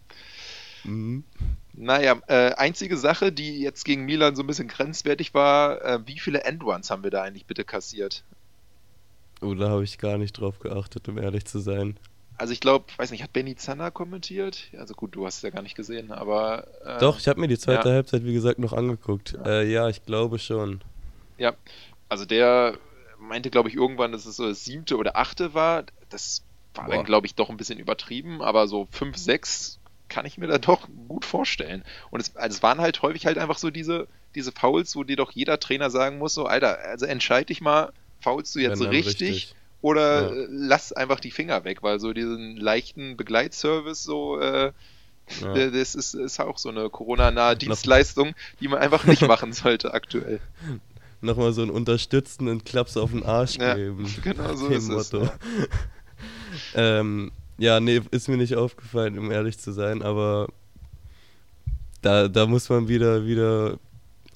Mhm. 0.85 1.25
Naja, 1.73 2.21
äh, 2.27 2.53
einzige 2.53 2.95
Sache, 2.95 3.33
die 3.33 3.59
jetzt 3.59 3.83
gegen 3.83 4.05
Milan 4.05 4.38
so 4.38 4.43
ein 4.43 4.47
bisschen 4.47 4.69
grenzwertig 4.69 5.33
war, 5.33 5.83
äh, 5.83 5.99
wie 6.05 6.19
viele 6.19 6.45
Endruns 6.45 6.89
haben 6.89 7.03
wir 7.03 7.11
da 7.11 7.23
eigentlich 7.23 7.45
bitte 7.45 7.65
kassiert? 7.65 8.23
Oh, 9.41 9.53
da 9.55 9.67
habe 9.67 9.83
ich 9.83 9.97
gar 9.97 10.17
nicht 10.17 10.39
drauf 10.39 10.59
geachtet, 10.59 11.09
um 11.09 11.17
ehrlich 11.17 11.43
zu 11.43 11.59
sein. 11.59 11.97
Also 12.38 12.53
ich 12.53 12.61
glaube, 12.61 12.85
weiß 12.95 13.11
nicht, 13.11 13.21
hat 13.21 13.33
Benny 13.33 13.57
Zanner 13.57 13.91
kommentiert? 13.91 14.69
Also 14.77 14.93
gut, 14.93 15.17
du 15.17 15.25
hast 15.25 15.35
es 15.35 15.41
ja 15.41 15.49
gar 15.49 15.63
nicht 15.63 15.75
gesehen, 15.75 16.13
aber... 16.13 16.65
Äh, 16.85 16.97
Doch, 16.99 17.19
ich 17.19 17.27
habe 17.27 17.41
mir 17.41 17.49
die 17.49 17.59
zweite 17.59 17.89
ja. 17.89 17.95
Halbzeit, 17.95 18.23
wie 18.23 18.31
gesagt, 18.31 18.59
noch 18.59 18.71
angeguckt. 18.71 19.33
Ja, 19.33 19.45
äh, 19.45 19.69
ja 19.69 19.89
ich 19.89 20.05
glaube 20.05 20.39
schon. 20.39 20.79
Ja, 21.38 21.55
also 22.07 22.23
der 22.23 22.77
meinte, 23.29 23.50
glaube 23.50 23.69
ich, 23.69 23.75
irgendwann, 23.75 24.12
dass 24.12 24.25
es 24.25 24.36
so 24.36 24.48
das 24.48 24.65
siebte 24.65 24.98
oder 24.98 25.15
achte 25.15 25.53
war. 25.53 25.86
Das 26.09 26.43
war 26.74 26.86
Boah. 26.86 26.95
dann, 26.95 27.05
glaube 27.05 27.27
ich, 27.27 27.36
doch 27.36 27.50
ein 27.50 27.57
bisschen 27.57 27.79
übertrieben, 27.79 28.41
aber 28.41 28.67
so 28.67 28.88
fünf, 28.91 29.17
sechs 29.17 29.79
kann 30.09 30.25
ich 30.25 30.38
mir 30.38 30.48
da 30.48 30.57
doch 30.57 30.88
gut 31.07 31.24
vorstellen. 31.24 31.83
Und 32.09 32.19
es, 32.19 32.36
also 32.36 32.57
es 32.57 32.63
waren 32.63 32.81
halt 32.81 33.01
häufig 33.01 33.25
halt 33.25 33.38
einfach 33.38 33.57
so 33.57 33.69
diese, 33.69 34.07
diese 34.36 34.51
Fouls, 34.51 34.95
wo 34.95 35.03
dir 35.03 35.15
doch 35.15 35.31
jeder 35.31 35.59
Trainer 35.59 35.89
sagen 35.89 36.17
muss, 36.17 36.33
so, 36.33 36.45
Alter, 36.45 36.79
also 36.79 37.05
entscheid 37.05 37.48
dich 37.48 37.62
mal, 37.62 37.93
faulst 38.19 38.55
du 38.55 38.59
jetzt 38.59 38.81
richtig, 38.81 39.05
richtig, 39.05 39.55
oder 39.81 40.36
ja. 40.36 40.45
lass 40.50 40.91
einfach 40.91 41.19
die 41.19 41.31
Finger 41.31 41.63
weg, 41.63 41.83
weil 41.83 42.00
so 42.00 42.12
diesen 42.12 42.57
leichten 42.57 43.15
Begleitservice 43.15 44.03
so, 44.03 44.39
äh, 44.39 44.74
ja. 45.41 45.69
das 45.69 45.95
ist, 45.95 46.15
ist 46.15 46.39
auch 46.39 46.57
so 46.57 46.69
eine 46.69 46.89
Corona-nahe 46.89 47.55
Dienstleistung, 47.55 48.33
die 48.59 48.67
man 48.67 48.79
einfach 48.79 49.05
nicht 49.05 49.21
machen 49.27 49.53
sollte 49.53 49.93
aktuell. 49.93 50.39
Nochmal 51.21 51.51
so 51.51 51.61
einen 51.61 51.71
unterstützenden 51.71 52.63
Klaps 52.63 52.95
auf 52.95 53.11
den 53.11 53.23
Arsch 53.23 53.57
ja, 53.57 53.75
geben. 53.75 54.07
Genau 54.23 54.55
so 54.55 54.67
ist 54.67 54.89
Motto. 54.89 55.21
es. 55.21 55.31
Ja. 56.73 56.99
ähm, 56.99 57.31
ja, 57.57 57.79
nee, 57.79 58.01
ist 58.11 58.29
mir 58.29 58.38
nicht 58.38 58.55
aufgefallen, 58.55 59.19
um 59.19 59.31
ehrlich 59.31 59.57
zu 59.59 59.73
sein, 59.73 60.01
aber 60.01 60.47
da, 62.01 62.29
da 62.29 62.45
muss 62.45 62.69
man 62.69 62.88
wieder, 62.88 63.25
wieder 63.25 63.77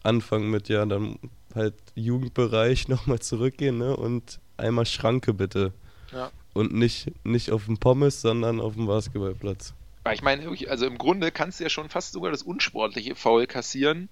anfangen 0.04 0.52
mit, 0.52 0.68
ja, 0.68 0.86
dann 0.86 1.18
halt 1.56 1.76
Jugendbereich 1.96 2.88
nochmal 2.90 3.20
zurückgehen, 3.20 3.78
ne? 3.78 3.96
Und 3.96 4.40
einmal 4.58 4.86
Schranke 4.86 5.34
bitte. 5.34 5.74
Ja. 6.12 6.32
Und 6.54 6.74
nicht, 6.74 7.12
nicht 7.26 7.52
auf 7.52 7.66
dem 7.66 7.78
Pommes, 7.78 8.22
sondern 8.22 8.60
auf 8.60 8.76
dem 8.76 8.86
Basketballplatz. 8.86 9.74
Ich 10.12 10.22
meine, 10.22 10.46
also 10.70 10.86
im 10.86 10.98
Grunde 10.98 11.32
kannst 11.32 11.60
du 11.60 11.64
ja 11.64 11.70
schon 11.70 11.90
fast 11.90 12.12
sogar 12.12 12.30
das 12.30 12.44
unsportliche 12.44 13.16
Foul 13.16 13.48
kassieren. 13.48 14.10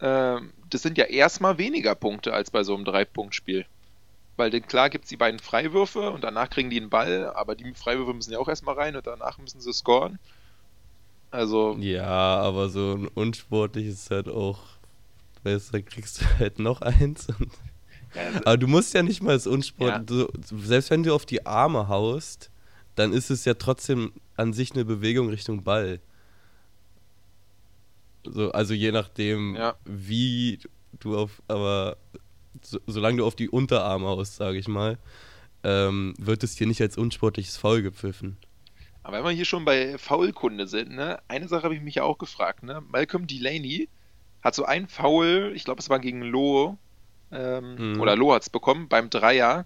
Ähm, 0.00 0.52
das 0.68 0.82
sind 0.82 0.98
ja 0.98 1.04
erstmal 1.04 1.58
weniger 1.58 1.94
Punkte 1.94 2.32
als 2.32 2.50
bei 2.50 2.62
so 2.64 2.74
einem 2.74 2.84
Drei-Punkt-Spiel. 2.84 3.66
Weil 4.36 4.50
denn 4.50 4.66
klar 4.66 4.88
gibt 4.88 5.04
es 5.04 5.10
die 5.10 5.16
beiden 5.16 5.38
Freiwürfe 5.40 6.10
und 6.10 6.24
danach 6.24 6.48
kriegen 6.48 6.70
die 6.70 6.80
einen 6.80 6.90
Ball, 6.90 7.30
aber 7.34 7.54
die 7.54 7.74
Freiwürfe 7.74 8.14
müssen 8.14 8.32
ja 8.32 8.38
auch 8.38 8.48
erstmal 8.48 8.74
rein 8.76 8.96
und 8.96 9.06
danach 9.06 9.38
müssen 9.38 9.60
sie 9.60 9.72
scoren. 9.72 10.18
Also. 11.30 11.76
Ja, 11.78 12.38
aber 12.38 12.68
so 12.70 12.94
ein 12.94 13.08
unsportliches 13.08 13.94
ist 13.94 14.10
halt 14.10 14.28
auch, 14.28 14.60
weißt 15.44 15.68
du, 15.68 15.72
da 15.72 15.82
kriegst 15.82 16.20
du 16.22 16.24
halt 16.38 16.58
noch 16.58 16.80
eins. 16.80 17.28
Ja, 18.14 18.40
aber 18.44 18.56
du 18.56 18.66
musst 18.66 18.94
ja 18.94 19.02
nicht 19.02 19.22
mal 19.22 19.34
das 19.34 19.46
Unsport, 19.46 19.90
Ja. 19.90 19.98
du, 19.98 20.28
selbst 20.40 20.90
wenn 20.90 21.02
du 21.02 21.14
auf 21.14 21.26
die 21.26 21.46
Arme 21.46 21.88
haust, 21.88 22.50
dann 22.96 23.12
ist 23.12 23.30
es 23.30 23.44
ja 23.44 23.54
trotzdem 23.54 24.12
an 24.36 24.52
sich 24.52 24.72
eine 24.72 24.84
Bewegung 24.84 25.28
Richtung 25.28 25.62
Ball. 25.62 26.00
So, 28.24 28.50
also 28.52 28.74
je 28.74 28.92
nachdem, 28.92 29.54
Ja. 29.56 29.74
wie 29.84 30.58
du 30.98 31.16
auf, 31.16 31.42
aber 31.48 31.96
so, 32.62 32.78
solange 32.86 33.18
du 33.18 33.26
auf 33.26 33.34
die 33.36 33.48
Unterarme 33.48 34.06
haust, 34.06 34.36
sage 34.36 34.58
ich 34.58 34.68
mal, 34.68 34.98
ähm, 35.62 36.14
wird 36.18 36.42
es 36.42 36.54
dir 36.54 36.66
nicht 36.66 36.80
als 36.80 36.96
unsportliches 36.98 37.56
Foul 37.56 37.82
gepfiffen. 37.82 38.36
Aber 39.02 39.18
wenn 39.18 39.24
wir 39.24 39.30
hier 39.30 39.44
schon 39.44 39.64
bei 39.64 39.96
Foulkunde 39.98 40.66
sind, 40.66 40.90
ne, 40.92 41.18
eine 41.28 41.48
Sache 41.48 41.64
habe 41.64 41.74
ich 41.74 41.80
mich 41.80 41.94
ja 41.96 42.02
auch 42.02 42.18
gefragt, 42.18 42.62
ne? 42.62 42.82
Malcolm 42.90 43.26
Delaney 43.26 43.88
hat 44.42 44.54
so 44.54 44.64
ein 44.64 44.88
Foul, 44.88 45.52
ich 45.54 45.64
glaube, 45.64 45.80
es 45.80 45.88
war 45.90 45.98
gegen 45.98 46.22
Loh, 46.22 46.76
ähm, 47.32 47.94
Mhm. 47.94 48.00
oder 48.00 48.16
Loh 48.16 48.34
hat 48.34 48.42
es 48.42 48.50
bekommen, 48.50 48.88
beim 48.88 49.08
Dreier, 49.10 49.64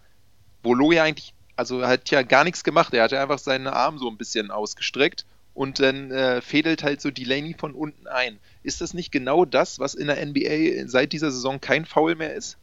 wo 0.62 0.74
Loh 0.74 0.92
ja 0.92 1.02
eigentlich, 1.04 1.34
also 1.56 1.80
er 1.80 1.88
hat 1.88 2.10
ja 2.10 2.22
gar 2.22 2.44
nichts 2.44 2.62
gemacht, 2.64 2.94
er 2.94 3.04
hatte 3.04 3.20
einfach 3.20 3.38
seinen 3.38 3.66
Arm 3.66 3.98
so 3.98 4.08
ein 4.08 4.16
bisschen 4.16 4.50
ausgestreckt 4.50 5.24
und 5.54 5.78
dann 5.78 6.10
äh, 6.10 6.40
fädelt 6.40 6.82
halt 6.82 7.00
so 7.00 7.10
Delaney 7.10 7.54
von 7.56 7.72
unten 7.72 8.06
ein. 8.06 8.38
Ist 8.62 8.80
das 8.80 8.92
nicht 8.92 9.12
genau 9.12 9.44
das, 9.44 9.78
was 9.78 9.94
in 9.94 10.08
der 10.08 10.24
NBA 10.24 10.88
seit 10.88 11.12
dieser 11.12 11.30
Saison 11.30 11.60
kein 11.60 11.84
Foul 11.84 12.16
mehr 12.16 12.34
ist? 12.34 12.58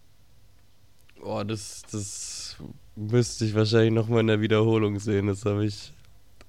Boah, 1.20 1.46
das, 1.46 1.84
das 1.92 2.58
müsste 2.96 3.46
ich 3.46 3.56
wahrscheinlich 3.56 3.94
nochmal 3.94 4.22
in 4.22 4.28
der 4.28 4.42
Wiederholung 4.42 5.00
sehen. 5.00 5.28
Das 5.28 5.46
habe 5.46 5.66
ich. 5.66 5.94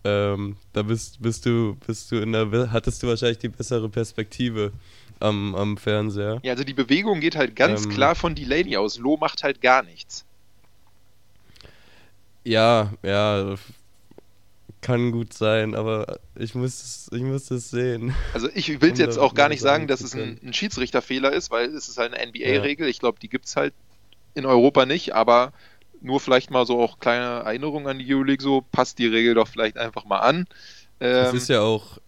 Ähm, 0.05 0.57
da 0.73 0.83
bist, 0.83 1.23
bist 1.23 1.47
du, 1.47 1.77
bist 1.87 2.11
du 2.11 2.17
in 2.17 2.33
der, 2.33 2.73
hattest 2.73 3.03
du 3.03 3.07
wahrscheinlich 3.07 3.39
die 3.39 3.49
bessere 3.49 3.89
Perspektive 3.89 4.73
am, 5.21 5.55
am 5.55 5.77
Fernseher. 5.77 6.41
Ja, 6.43 6.53
also 6.53 6.65
die 6.65 6.75
Bewegung 6.75 7.21
geht 7.21 7.37
halt 7.37 7.55
ganz 7.55 7.85
Ähm. 7.85 7.91
klar 7.93 8.17
von 8.17 8.35
Delaney 8.35 8.77
aus. 8.77 8.99
Loh 8.99 9.17
macht 9.17 9.45
halt 9.45 9.61
gar 9.61 9.85
nichts. 9.85 10.25
Ja, 12.45 12.93
ja, 13.05 13.55
kann 14.83 15.12
gut 15.12 15.33
sein, 15.35 15.75
aber 15.75 16.21
ich 16.37 16.55
muss 16.55 16.83
es, 16.83 17.11
ich 17.12 17.23
muss 17.23 17.51
es 17.51 17.71
sehen. 17.71 18.15
Also 18.33 18.49
ich 18.55 18.81
will 18.81 18.93
Um 18.93 18.99
jetzt 18.99 19.19
auch 19.19 19.35
gar 19.35 19.49
nicht 19.49 19.61
sagen 19.61 19.87
dass 19.87 20.03
es 20.03 20.15
ein, 20.15 20.39
ein 20.43 20.53
Schiedsrichterfehler 20.55 21.33
ist, 21.33 21.51
weil 21.51 21.67
es 21.75 21.89
ist 21.89 21.99
halt 21.99 22.15
eine 22.15 22.27
NBA-Regel. 22.27 22.89
Ich 22.89 22.99
glaube, 22.99 23.19
die 23.21 23.29
gibt 23.29 23.47
es 23.47 23.57
halt 23.57 23.75
in 24.35 24.47
Europa 24.47 24.87
nicht, 24.87 25.15
aber 25.15 25.53
nur 26.01 26.21
vielleicht 26.21 26.51
mal 26.51 26.67
so 26.67 26.81
auch 26.81 26.99
kleine 26.99 27.45
Erinnerungen 27.45 27.87
an 27.89 27.99
die 27.99 28.15
Euroleague, 28.15 28.43
so 28.43 28.62
passt 28.73 28.99
die 28.99 29.07
Regel 29.07 29.35
doch 29.35 29.49
vielleicht 29.49 29.79
einfach 29.79 30.05
mal 30.05 30.19
an. 30.21 30.47
Es 31.19 31.33
Ähm, 31.33 31.35
ist 31.35 31.49
ja 31.49 31.61
auch, 31.61 31.99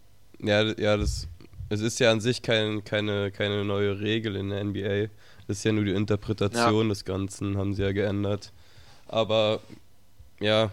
ja, 0.41 0.63
ja, 0.79 0.97
das, 0.97 1.29
es 1.69 1.81
ist 1.81 2.01
ja 2.01 2.11
an 2.11 2.21
sich 2.21 2.43
kein, 2.43 2.85
keine, 2.85 3.31
keine 3.31 3.65
neue 3.65 4.01
Regel 4.01 4.37
in 4.37 4.51
der 4.51 4.65
NBA. 4.65 5.09
Das 5.47 5.59
ist 5.59 5.65
ja 5.65 5.73
nur 5.73 5.85
die 5.85 5.93
Interpretation 5.93 6.89
des 6.89 7.05
Ganzen, 7.05 7.57
haben 7.59 7.75
sie 7.75 7.83
ja 7.83 7.93
geändert. 7.93 8.53
Aber, 9.09 9.61
ja, 10.41 10.71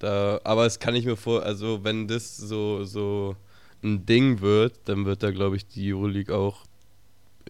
da, 0.00 0.40
aber 0.44 0.66
es 0.66 0.78
kann 0.78 0.96
ich 0.96 1.04
mir 1.04 1.16
vor, 1.16 1.42
also 1.44 1.84
wenn 1.84 2.08
das 2.08 2.36
so, 2.36 2.84
so 2.84 3.36
ein 3.82 4.06
Ding 4.06 4.40
wird, 4.40 4.74
dann 4.86 5.04
wird 5.04 5.22
da, 5.22 5.30
glaube 5.30 5.56
ich, 5.56 5.66
die 5.66 5.92
Euroleague 5.92 6.34
auch 6.34 6.64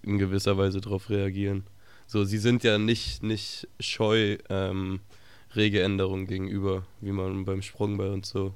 in 0.03 0.19
gewisser 0.19 0.59
Weise 0.59 0.81
darauf 0.81 1.11
reagieren. 1.11 1.65
So, 2.07 2.25
sie 2.25 2.39
sind 2.39 2.65
ja 2.65 2.77
nicht, 2.77 3.23
nicht 3.23 3.69
scheu 3.79 4.37
ähm, 4.49 5.01
Regeländerungen 5.55 6.27
gegenüber, 6.27 6.85
wie 7.01 7.13
man 7.13 7.45
beim 7.45 7.63
Sprungball 7.63 8.11
und 8.11 8.27
so 8.27 8.53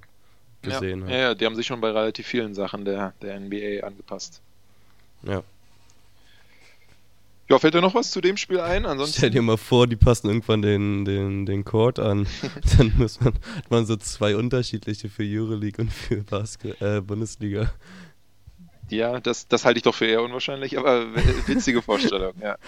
gesehen 0.63 1.01
ja, 1.01 1.07
hat. 1.07 1.13
ja, 1.13 1.19
ja, 1.19 1.35
die 1.35 1.47
haben 1.47 1.55
sich 1.55 1.67
schon 1.67 1.81
bei 1.81 1.91
relativ 1.91 2.27
vielen 2.27 2.55
Sachen 2.55 2.85
der, 2.85 3.15
der 3.23 3.39
NBA 3.39 3.87
angepasst. 3.87 4.41
Ja. 5.23 5.43
Ja, 7.49 7.59
fällt 7.59 7.75
dir 7.75 7.83
noch 7.83 7.95
was 7.95 8.11
zu 8.11 8.23
dem 8.23 8.39
Spiel 8.39 8.61
ein? 8.61 8.83
Stell 8.83 8.91
Ansonsten, 8.91 9.31
dir 9.31 9.43
mal 9.43 9.59
vor, 9.59 9.87
die 9.87 9.97
passen 9.97 10.29
irgendwann 10.29 10.63
den, 10.63 11.05
den, 11.05 11.45
den 11.45 11.65
Court 11.65 11.99
an. 11.99 12.27
Dann 12.79 12.93
muss 12.97 13.21
man, 13.21 13.35
hat 13.35 13.71
man 13.71 13.85
so 13.85 13.97
zwei 13.97 14.35
unterschiedliche 14.37 15.11
für 15.11 15.25
Euroleague 15.25 15.83
und 15.83 15.93
für 15.93 16.23
Basket, 16.23 16.81
äh, 16.81 17.03
Bundesliga. 17.03 17.71
ja, 18.89 19.21
das, 19.21 19.47
das 19.47 19.67
halte 19.67 19.79
ich 19.79 19.83
doch 19.83 19.95
für 19.95 20.07
eher 20.07 20.23
unwahrscheinlich, 20.23 20.79
aber 20.79 21.15
witzige 21.47 21.83
Vorstellung, 21.83 22.35
ja. 22.41 22.57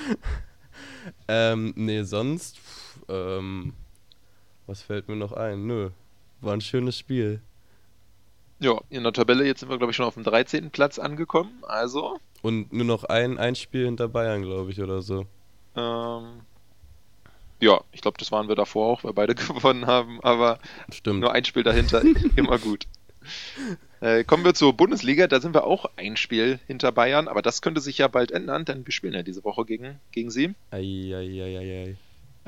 Ähm, 1.28 1.72
nee, 1.76 2.02
sonst, 2.02 2.58
pff, 2.58 2.98
ähm, 3.08 3.72
was 4.66 4.82
fällt 4.82 5.08
mir 5.08 5.14
noch 5.16 5.32
ein? 5.32 5.66
Nö, 5.66 5.90
war 6.40 6.52
ein 6.52 6.60
schönes 6.60 6.98
Spiel. 6.98 7.40
Ja, 8.58 8.80
in 8.90 9.04
der 9.04 9.12
Tabelle, 9.12 9.46
jetzt 9.46 9.60
sind 9.60 9.68
wir, 9.68 9.78
glaube 9.78 9.92
ich, 9.92 9.96
schon 9.96 10.04
auf 10.04 10.14
dem 10.14 10.24
13. 10.24 10.70
Platz 10.70 10.98
angekommen, 10.98 11.62
also 11.62 12.18
Und 12.46 12.72
nur 12.72 12.84
noch 12.84 13.02
ein, 13.02 13.38
ein 13.38 13.56
Spiel 13.56 13.86
hinter 13.86 14.06
Bayern, 14.06 14.42
glaube 14.42 14.70
ich, 14.70 14.80
oder 14.80 15.02
so. 15.02 15.26
Ähm, 15.74 16.42
ja, 17.58 17.80
ich 17.90 18.02
glaube, 18.02 18.18
das 18.18 18.30
waren 18.30 18.46
wir 18.46 18.54
davor 18.54 18.86
auch, 18.86 19.02
weil 19.02 19.14
beide 19.14 19.34
gewonnen 19.34 19.88
haben, 19.88 20.20
aber 20.22 20.60
Stimmt. 20.92 21.18
nur 21.18 21.32
ein 21.32 21.44
Spiel 21.44 21.64
dahinter, 21.64 22.04
immer 22.36 22.60
gut. 22.60 22.86
Äh, 24.00 24.22
kommen 24.22 24.44
wir 24.44 24.54
zur 24.54 24.76
Bundesliga, 24.76 25.26
da 25.26 25.40
sind 25.40 25.54
wir 25.54 25.64
auch 25.64 25.86
ein 25.96 26.16
Spiel 26.16 26.60
hinter 26.68 26.92
Bayern, 26.92 27.26
aber 27.26 27.42
das 27.42 27.62
könnte 27.62 27.80
sich 27.80 27.98
ja 27.98 28.06
bald 28.06 28.30
ändern, 28.30 28.64
denn 28.64 28.86
wir 28.86 28.92
spielen 28.92 29.14
ja 29.14 29.24
diese 29.24 29.42
Woche 29.42 29.64
gegen, 29.64 29.98
gegen 30.12 30.30
sie. 30.30 30.54
Eieieiei. 30.70 31.96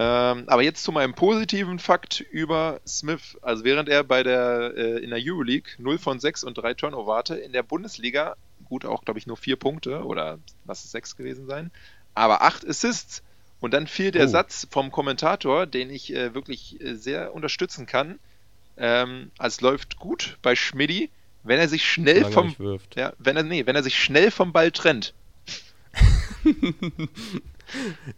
Ähm, 0.01 0.45
aber 0.47 0.63
jetzt 0.63 0.85
zu 0.85 0.93
meinem 0.93 1.15
positiven 1.15 1.81
Fakt 1.81 2.21
über 2.21 2.81
Smith. 2.87 3.37
Also 3.43 3.65
während 3.65 3.89
er 3.89 4.05
bei 4.05 4.23
der 4.23 4.75
äh, 4.77 5.03
in 5.03 5.11
der 5.11 5.19
Euroleague 5.21 5.73
0 5.79 5.99
von 5.99 6.21
6 6.21 6.45
und 6.45 6.57
3 6.57 6.75
Turnover 6.75 7.17
hatte, 7.17 7.35
in 7.35 7.51
der 7.51 7.65
Bundesliga, 7.65 8.37
gut 8.69 8.85
auch, 8.85 9.05
glaube 9.05 9.19
ich, 9.19 9.27
nur 9.27 9.37
4 9.37 9.57
Punkte 9.57 10.05
oder 10.05 10.39
lass 10.67 10.85
es 10.85 10.93
6 10.93 11.17
gewesen 11.17 11.47
sein, 11.47 11.71
aber 12.15 12.43
8 12.43 12.67
Assists. 12.69 13.23
Und 13.61 13.75
dann 13.75 13.87
fiel 13.89 14.13
der 14.13 14.27
Oh. 14.27 14.29
Satz 14.29 14.69
vom 14.71 14.93
Kommentator, 14.93 15.67
den 15.67 15.91
ich 15.91 16.15
äh, 16.15 16.33
wirklich 16.35 16.81
äh, 16.81 16.95
sehr 16.95 17.35
unterstützen 17.35 17.87
kann. 17.87 18.21
Ähm, 18.77 19.33
es 19.41 19.61
läuft 19.61 19.99
gut 19.99 20.39
bei 20.43 20.55
Schmidti, 20.55 21.11
wenn 21.43 21.59
er 21.59 21.69
sich 21.69 21.85
schnell 21.91 22.25
Solange 22.25 22.31
er 22.31 22.33
vom 22.33 22.59
wirft. 22.59 22.95
ja, 22.97 23.13
wenn 23.19 23.37
er 23.37 23.43
nee, 23.43 23.67
wenn 23.67 23.75
er 23.75 23.83
sich 23.83 23.99
schnell 23.99 24.31
vom 24.31 24.53
Ball 24.53 24.71
trennt. 24.71 25.13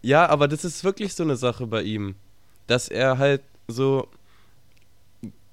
Ja, 0.01 0.27
aber 0.29 0.47
das 0.47 0.63
ist 0.63 0.83
wirklich 0.83 1.13
so 1.13 1.23
eine 1.23 1.35
Sache 1.35 1.67
bei 1.67 1.81
ihm, 1.83 2.15
dass 2.67 2.87
er 2.87 3.17
halt 3.17 3.41
so 3.67 4.07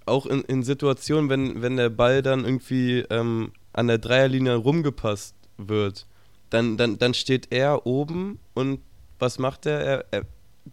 auch 0.07 0.25
in, 0.27 0.43
in 0.43 0.63
Situationen, 0.63 1.29
wenn, 1.29 1.63
wenn 1.63 1.77
der 1.77 1.91
Ball 1.91 2.23
dann 2.23 2.45
irgendwie 2.45 3.01
ähm, 3.11 3.53
an 3.79 3.87
der 3.87 3.99
Dreierlinie 3.99 4.57
rumgepasst 4.57 5.37
wird, 5.57 6.07
dann, 6.51 6.77
dann, 6.77 6.99
dann 6.99 7.15
steht 7.15 7.53
er 7.53 7.87
oben 7.87 8.41
und 8.55 8.81
was 9.21 9.39
macht 9.39 9.67
er? 9.67 9.81
er? 9.81 10.05
Er 10.11 10.23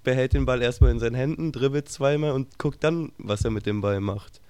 behält 0.03 0.33
den 0.33 0.45
Ball 0.45 0.61
erstmal 0.61 0.91
in 0.91 0.99
seinen 0.99 1.15
Händen, 1.15 1.51
dribbelt 1.51 1.87
zweimal 1.87 2.31
und 2.31 2.57
guckt 2.57 2.83
dann, 2.83 3.11
was 3.17 3.45
er 3.45 3.51
mit 3.51 3.65
dem 3.65 3.81
Ball 3.81 3.99
macht. 3.99 4.41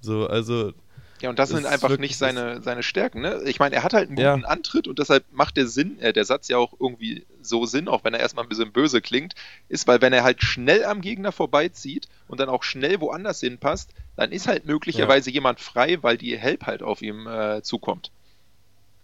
So, 0.00 0.26
also 0.26 0.72
Ja, 1.20 1.30
und 1.30 1.38
das, 1.38 1.50
sind 1.50 1.64
einfach 1.64 1.96
nicht 1.98 2.16
seine, 2.16 2.60
seine 2.62 2.82
Stärken. 2.82 3.20
Ne? 3.20 3.42
Ich 3.44 3.60
meine, 3.60 3.76
er 3.76 3.84
hat 3.84 3.94
halt 3.94 4.08
einen 4.08 4.18
Ja. 4.18 4.34
guten 4.34 4.46
Antritt 4.46 4.88
und 4.88 4.98
deshalb 4.98 5.24
macht 5.30 5.56
der 5.56 5.68
Sinn, 5.68 6.00
äh, 6.00 6.12
der 6.12 6.24
Satz 6.24 6.48
ja 6.48 6.58
auch 6.58 6.74
irgendwie 6.80 7.24
so 7.40 7.66
Sinn, 7.66 7.86
auch 7.86 8.02
wenn 8.02 8.14
er 8.14 8.20
erstmal 8.20 8.44
ein 8.44 8.48
bisschen 8.48 8.72
böse 8.72 9.00
klingt, 9.00 9.34
ist, 9.68 9.86
weil 9.86 10.00
wenn 10.02 10.12
er 10.12 10.24
halt 10.24 10.42
schnell 10.42 10.84
am 10.84 11.00
Gegner 11.02 11.30
vorbeizieht 11.30 12.08
und 12.26 12.40
dann 12.40 12.48
auch 12.48 12.64
schnell 12.64 13.00
woanders 13.00 13.38
hinpasst, 13.40 13.90
dann 14.16 14.32
ist 14.32 14.46
halt 14.46 14.66
möglicherweise 14.66 15.30
jemand 15.30 15.60
frei, 15.60 15.98
weil 16.02 16.18
die 16.18 16.36
Help 16.36 16.66
halt 16.66 16.82
auf 16.82 17.02
ihm 17.02 17.26
äh, 17.26 17.62
zukommt. 17.62 18.10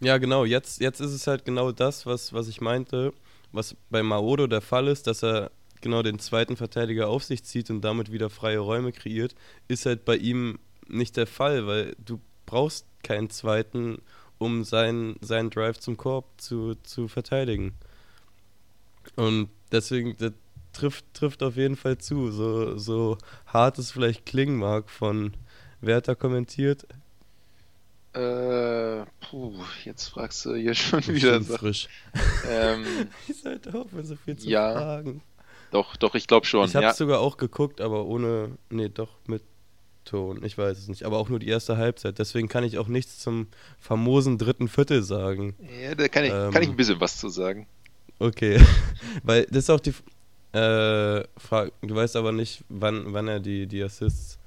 Ja, 0.01 0.19
genau. 0.19 0.45
Jetzt, 0.45 0.81
jetzt 0.81 1.01
ist 1.01 1.13
es 1.13 1.27
halt 1.27 1.45
genau 1.45 1.73
das, 1.73 2.07
was, 2.07 2.33
was 2.33 2.49
ich 2.49 2.61
meinte, 2.61 3.13
was 3.53 3.77
bei 3.91 4.03
Maodo 4.03 4.47
der 4.47 4.61
Fall 4.61 4.89
ist, 4.89 5.07
dass 5.07 5.25
er 5.25 5.51
genau 5.81 6.03
den 6.03 6.19
zweiten 6.19 6.57
Verteidiger 6.57 7.09
auf 7.09 7.25
sich 7.25 7.45
zieht 7.45 7.71
und 7.71 7.81
damit 7.83 8.13
wieder 8.13 8.31
freie 8.31 8.59
Räume 8.59 8.93
kreiert, 8.93 9.35
ist 9.69 9.87
halt 9.87 10.05
bei 10.05 10.17
ihm 10.17 10.59
nicht 10.87 11.17
der 11.17 11.27
Fall, 11.27 11.67
weil 11.67 11.97
du 12.05 12.21
brauchst 12.47 12.87
keinen 13.03 13.31
zweiten, 13.31 14.01
um 14.39 14.65
seinen, 14.65 15.17
seinen 15.21 15.51
Drive 15.51 15.79
zum 15.79 15.97
Korb 15.97 16.27
zu, 16.39 16.75
zu 16.77 17.09
verteidigen. 17.09 17.75
Und 19.17 19.49
deswegen, 19.73 20.17
trifft, 20.79 21.05
trifft 21.15 21.43
auf 21.43 21.57
jeden 21.57 21.77
Fall 21.77 21.99
zu. 21.99 22.31
So, 22.31 22.77
so 22.79 23.19
hart 23.47 23.79
es 23.79 23.91
vielleicht 23.91 24.27
klingen 24.27 24.57
mag 24.59 24.89
von 24.91 25.33
Werther 25.81 26.15
kommentiert, 26.17 26.87
Äh, 28.15 29.05
puh, 29.21 29.53
jetzt 29.85 30.09
fragst 30.09 30.45
du 30.45 30.55
hier 30.55 30.75
schon 30.75 31.07
wieder. 31.07 31.35
Schön 31.35 31.45
frisch. 31.45 31.89
Ähm, 32.49 32.85
Ich 33.29 33.43
sollte 33.43 33.75
aufhören, 33.79 34.07
so 34.07 34.17
viel 34.17 34.37
zu 34.37 34.49
Ja. 34.49 34.73
fragen. 34.73 35.21
doch, 35.71 35.97
doch, 35.97 36.15
ich 36.15 36.27
glaube 36.27 36.47
schon. 36.47 36.67
Ich 36.67 36.75
habe 36.75 36.87
Ja. 36.87 36.95
sogar 36.95 37.21
auch 37.21 37.37
geguckt, 37.37 37.81
aber 37.81 38.07
ohne. 38.07 38.57
Nee, 38.71 38.89
doch 38.89 39.11
mit 39.27 39.43
Ton. 40.05 40.43
Ich 40.43 40.57
weiß 40.57 40.79
es 40.79 40.89
nicht. 40.89 41.05
Aber 41.05 41.19
auch 41.19 41.29
nur 41.29 41.39
die 41.39 41.49
erste 41.49 41.77
Halbzeit. 41.77 42.19
Deswegen 42.19 42.49
kann 42.49 42.65
ich 42.65 42.79
auch 42.79 42.89
nichts 42.89 43.19
zum 43.19 43.47
famosen 43.79 44.39
dritten 44.39 44.69
Viertel 44.69 45.03
sagen. 45.03 45.55
ja, 45.83 45.95
da 45.95 46.09
kann 46.09 46.25
ich, 46.25 46.33
Ähm, 46.33 46.51
kann 46.51 46.63
ich 46.63 46.71
ein 46.71 46.77
bisschen 46.77 47.01
was 47.01 47.19
zu 47.19 47.29
sagen. 47.29 47.67
Okay. 48.19 48.59
Weil 49.23 49.45
das 49.51 49.59
ist 49.65 49.71
auch 49.71 49.81
die 49.81 49.93
äh, 50.53 51.25
Frage. 51.39 51.73
Du 51.83 51.95
weißt 51.95 52.17
aber 52.17 52.33
nicht, 52.33 52.65
wann, 52.69 53.13
wann 53.13 53.29
er 53.29 53.41
die, 53.41 53.67
die 53.67 53.83
Assists 53.83 54.39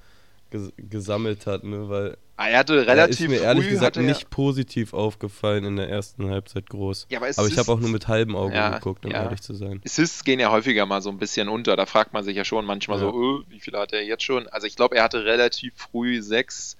ges 0.50 0.72
gesammelt 0.76 1.46
hat, 1.46 1.64
ne? 1.64 1.88
Weil 1.88 2.16
Ah, 2.36 2.48
er 2.48 2.58
hatte 2.58 2.74
er 2.74 2.80
ist 2.82 2.88
relativ 2.88 3.28
mir 3.28 3.40
ehrlich 3.40 3.64
früh 3.66 3.70
gesagt 3.70 3.96
er- 3.96 4.02
nicht 4.02 4.28
positiv 4.30 4.94
aufgefallen 4.94 5.64
in 5.64 5.76
der 5.76 5.88
ersten 5.88 6.28
Halbzeit 6.28 6.68
groß. 6.68 7.06
Ja, 7.10 7.18
aber, 7.20 7.28
Aber 7.36 7.46
ich 7.46 7.56
habe 7.58 7.70
auch 7.70 7.78
nur 7.78 7.90
mit 7.90 8.08
halbem 8.08 8.34
Auge 8.34 8.54
Ja, 8.56 8.70
geguckt, 8.74 9.06
um 9.06 9.12
ja. 9.12 9.22
ehrlich 9.24 9.42
zu 9.42 9.54
sein. 9.54 9.80
Assists 9.84 10.24
gehen 10.24 10.40
ja 10.40 10.50
häufiger 10.50 10.84
mal 10.86 11.02
so 11.02 11.10
ein 11.10 11.18
bisschen 11.18 11.48
unter. 11.48 11.76
Da 11.76 11.86
fragt 11.86 12.12
man 12.14 12.24
sich 12.24 12.36
ja 12.36 12.44
schon 12.44 12.64
manchmal 12.64 12.98
so, 12.98 13.10
öh, 13.14 13.44
wie 13.48 13.60
viele 13.60 13.78
hat 13.78 13.92
er 13.92 14.02
jetzt 14.02 14.24
schon? 14.24 14.48
Also 14.48 14.66
ich 14.66 14.74
glaube, 14.76 14.96
er 14.96 15.04
hatte 15.04 15.24
relativ 15.24 15.74
früh 15.76 16.20
sechs, 16.22 16.76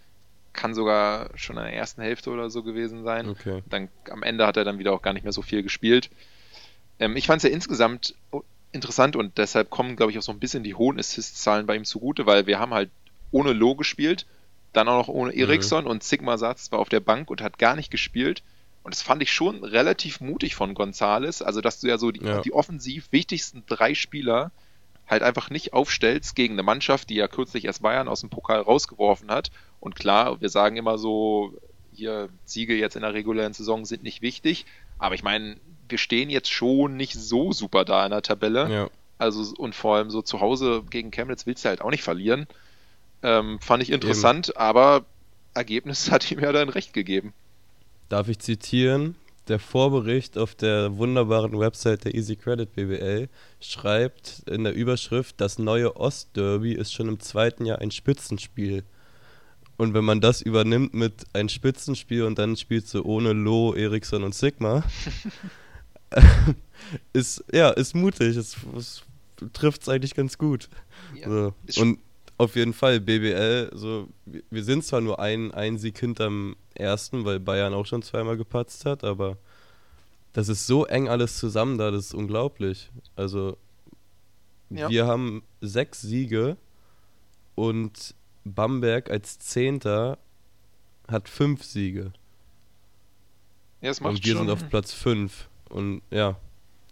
kann 0.52 0.75
sogar 0.75 1.31
schon 1.37 1.57
in 1.59 1.62
der 1.64 1.75
ersten 1.75 2.02
Hälfte 2.02 2.31
oder 2.31 2.50
so 2.50 2.62
gewesen 2.62 3.05
sein. 3.05 3.29
Okay. 3.29 3.62
Dann 3.71 3.88
am 4.11 4.23
Ende 4.23 4.47
hat 4.47 4.57
er 4.57 4.64
dann 4.64 4.79
wieder 4.79 4.93
auch 4.93 5.02
gar 5.02 5.12
nicht 5.12 5.23
mehr 5.23 5.33
so 5.33 5.43
viel 5.43 5.62
gespielt. 5.62 6.11
Ähm, 6.99 7.14
ich 7.17 7.26
fand 7.26 7.43
es 7.45 7.49
ja 7.49 7.55
insgesamt 7.55 8.14
interessant 8.73 9.17
und 9.17 9.38
deshalb 9.38 9.71
kommen, 9.71 9.97
glaube 9.97 10.12
ich, 10.12 10.19
auch 10.19 10.23
so 10.23 10.33
ein 10.33 10.38
bisschen 10.41 10.64
die 10.64 10.75
hohen 10.75 10.99
Assist-Zahlen 10.99 11.67
bei 11.67 11.76
ihm 11.76 11.85
zugute, 11.85 12.26
weil 12.26 12.47
wir 12.47 12.59
haben 12.59 12.75
halt 12.75 12.91
ohne 13.31 13.52
Loh 13.52 13.75
gespielt, 13.75 14.26
dann 14.73 14.88
auch 14.88 15.07
noch 15.07 15.14
ohne 15.14 15.35
Eriksson 15.35 15.87
und 15.87 16.02
Sigma 16.02 16.38
Satz 16.38 16.73
war 16.73 16.79
auf 16.79 16.88
der 16.88 17.00
Bank 17.00 17.31
und 17.31 17.43
hat 17.43 17.59
gar 17.59 17.76
nicht 17.76 17.91
gespielt. 17.91 18.43
Und 18.83 18.95
das 18.95 19.02
fand 19.02 19.23
ich 19.23 19.33
schon 19.33 19.62
relativ 19.62 20.21
mutig 20.21 20.55
von 20.55 20.75
Gonzales, 20.75 21.41
also 21.41 21.61
dass 21.61 21.81
du 21.81 21.87
ja 21.87 21.99
so 21.99 22.11
die, 22.11 22.25
Ja. 22.25 22.41
die 22.41 22.52
offensiv 22.52 23.12
wichtigsten 23.12 23.62
drei 23.67 23.95
Spieler 23.95 24.50
halt 25.07 25.23
einfach 25.23 25.50
nicht 25.50 25.73
aufstellst 25.73 26.35
gegen 26.35 26.55
eine 26.55 26.62
Mannschaft, 26.62 27.11
die 27.11 27.17
ja 27.17 27.29
kürzlich 27.29 27.64
erst 27.67 27.83
Bayern 27.83 28.09
aus 28.09 28.21
dem 28.21 28.31
Pokal 28.31 28.61
rausgeworfen 28.61 29.31
hat. 29.31 29.50
Und 29.79 29.95
klar, 29.95 30.41
wir 30.41 30.49
sagen 30.49 30.76
immer 30.76 30.97
so, 30.99 31.55
hier 31.93 32.29
Siege 32.45 32.75
jetzt 32.75 32.97
in 32.97 33.02
der 33.02 33.12
regulären 33.14 33.52
Saison 33.52 33.85
sind 33.85 34.02
nicht 34.02 34.23
wichtig, 34.23 34.64
aber 34.99 35.14
ich 35.14 35.23
meine, 35.23 35.57
wir 35.93 35.99
stehen 35.99 36.31
jetzt 36.31 36.51
schon 36.51 36.97
nicht 36.97 37.15
so 37.15 37.53
super 37.53 37.85
da 37.85 38.05
in 38.05 38.11
der 38.11 38.23
Tabelle. 38.23 38.69
Ja. 38.69 38.91
Also 39.19 39.55
und 39.57 39.77
vor 39.77 39.97
allem 39.97 40.11
so 40.11 40.23
zu 40.23 40.41
Hause 40.41 40.83
gegen 40.91 41.13
Chemnitz 41.13 41.47
willst 41.47 41.65
du 41.65 41.69
halt 41.69 41.81
auch 41.81 41.91
nicht 41.91 42.03
verlieren. 42.03 42.49
Ähm, 43.23 43.61
fand 43.61 43.83
ich 43.85 43.93
interessant, 43.93 44.57
aber 44.57 45.05
Ergebnis 45.55 46.11
hat 46.11 46.29
ihm 46.33 46.41
ja 46.41 46.51
dann 46.51 46.69
recht 46.69 46.93
gegeben. 46.93 47.33
Darf 48.09 48.29
ich 48.29 48.41
zitieren? 48.41 49.15
Der 49.49 49.59
Vorbericht 49.59 50.39
auf 50.39 50.55
der 50.55 50.97
wunderbaren 50.97 51.59
Website 51.59 52.05
der 52.05 52.15
Easy 52.15 52.37
Credit 52.37 52.73
BBL 52.75 53.29
schreibt 53.61 54.43
in 54.47 54.65
der 54.65 54.73
Überschrift, 54.73 55.41
das 55.41 55.59
neue 55.59 55.97
Ostderby 55.97 56.73
ist 56.73 56.93
schon 56.93 57.09
im 57.09 57.21
zweiten 57.21 57.67
Jahr 57.67 57.81
ein 57.81 57.91
Spitzenspiel. 57.91 58.85
Und 59.77 59.95
wenn 59.95 60.05
man 60.05 60.21
das 60.21 60.43
übernimmt 60.43 60.95
mit 60.95 61.25
ein 61.33 61.49
Spitzenspiel 61.49 62.23
und 62.23 62.39
dann 62.39 62.57
spielst 62.57 62.95
du 62.95 63.03
ohne 63.05 63.33
Lo, 63.33 63.75
Eriksson 63.75 64.23
und 64.23 64.35
Sigma, 64.35 64.85
ist, 67.12 67.45
ja, 67.52 67.71
ist 67.71 67.95
mutig. 67.95 68.37
Es, 68.37 68.57
es 68.76 69.02
trifft 69.52 69.83
es 69.83 69.88
eigentlich 69.88 70.14
ganz 70.14 70.38
gut. 70.38 70.69
Ja, 71.14 71.28
So. 71.28 71.54
Und 71.83 71.99
auf 72.38 72.57
jeden 72.57 72.73
Fall, 72.73 73.00
BBL, 73.00 73.71
so, 73.75 74.09
wir- 74.50 74.64
sind 74.64 74.85
zwar 74.85 75.00
nur 75.00 75.19
ein, 75.21 75.52
ein 75.52 75.78
Sieg 75.78 75.99
hinterm 75.99 76.57
ersten, 76.75 77.25
weil 77.25 77.38
Bayern 77.40 77.75
auch 77.75 77.87
schon 77.87 78.02
zweimal 78.02 78.37
gepatzt 78.37 78.84
hat, 78.84 79.04
aber 79.04 79.37
das 80.32 80.49
ist 80.49 80.67
so 80.67 80.87
eng 80.87 81.08
alles 81.08 81.37
zusammen 81.39 81.76
da, 81.78 81.91
das 81.91 82.06
ist 82.06 82.15
unglaublich. 82.15 82.91
Also, 83.17 83.56
Ja. 84.71 84.89
wir 84.89 85.06
haben 85.06 85.43
sechs 85.60 86.00
Siege 86.00 86.56
und 87.54 88.15
Bamberg 88.45 89.10
als 89.10 89.39
Zehnter 89.39 90.19
hat 91.06 91.28
fünf 91.28 91.63
Siege. 91.65 92.13
Ja, 93.82 93.91
Und 94.00 94.25
wir 94.25 94.32
schon. 94.32 94.47
sind 94.47 94.50
auf 94.50 94.69
Platz 94.69 94.93
fünf. 94.93 95.49
Und 95.73 96.02
ja, 96.11 96.37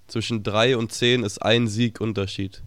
zwischen 0.08 0.42
drei 0.42 0.76
und 0.76 0.92
zehn 0.92 1.22
ist 1.22 1.38
ein 1.42 1.68
Sieg 1.68 2.00
Unterschied. 2.00 2.62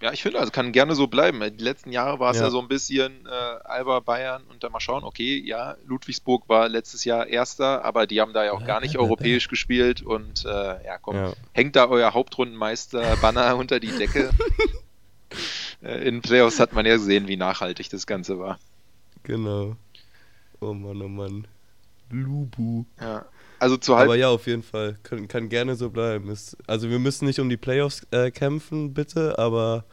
Ja, 0.00 0.12
ich 0.12 0.22
finde, 0.22 0.40
also 0.40 0.50
kann 0.50 0.72
gerne 0.72 0.96
so 0.96 1.06
bleiben. 1.06 1.40
Die 1.56 1.62
letzten 1.62 1.92
Jahre 1.92 2.18
war 2.18 2.32
es 2.32 2.38
ja. 2.38 2.44
Ja. 2.44 2.50
so 2.50 2.60
ein 2.60 2.66
bisschen 2.66 3.24
äh, 3.24 3.30
Alba 3.30 4.00
Bayern 4.00 4.42
und 4.50 4.64
dann 4.64 4.72
mal 4.72 4.80
schauen, 4.80 5.04
okay, 5.04 5.40
ja, 5.46 5.76
Ludwigsburg 5.86 6.48
war 6.48 6.68
letztes 6.68 7.04
Jahr 7.04 7.28
Erster, 7.28 7.84
aber 7.84 8.08
die 8.08 8.20
haben 8.20 8.32
da 8.32 8.44
ja 8.44 8.50
auch 8.52 8.64
gar 8.64 8.80
nicht 8.80 8.98
europäisch 8.98 9.46
gespielt 9.46 10.02
und 10.02 10.44
äh, 10.44 10.84
ja, 10.84 10.98
komm, 11.00 11.14
Ja. 11.14 11.32
hängt 11.52 11.76
da 11.76 11.86
euer 11.88 12.12
Hauptrundenmeister-Banner 12.14 13.54
unter 13.56 13.78
die 13.78 13.92
Decke. 13.96 14.30
äh, 15.82 16.08
in 16.08 16.20
Playoffs 16.20 16.58
hat 16.58 16.72
man 16.72 16.84
ja 16.84 16.94
gesehen, 16.96 17.28
wie 17.28 17.36
nachhaltig 17.36 17.88
das 17.90 18.04
Ganze 18.06 18.40
war. 18.40 18.58
Genau. 19.22 19.76
Oh 20.60 20.74
Mann, 20.74 21.00
oh 21.00 21.08
Mann. 21.08 21.46
Lubu. 22.10 22.84
Ja. 23.00 23.24
Also 23.62 23.76
zu 23.76 23.94
halb 23.94 24.06
Aber 24.06 24.16
ja, 24.16 24.28
auf 24.28 24.48
jeden 24.48 24.64
Fall. 24.64 24.98
Kann, 25.04 25.28
kann 25.28 25.48
gerne 25.48 25.76
so 25.76 25.88
bleiben. 25.88 26.28
Ist, 26.30 26.56
also 26.66 26.90
wir 26.90 26.98
müssen 26.98 27.26
nicht 27.26 27.38
um 27.38 27.48
die 27.48 27.56
Playoffs 27.56 28.04
äh, 28.10 28.32
kämpfen, 28.32 28.92
bitte, 28.92 29.38
aber 29.38 29.84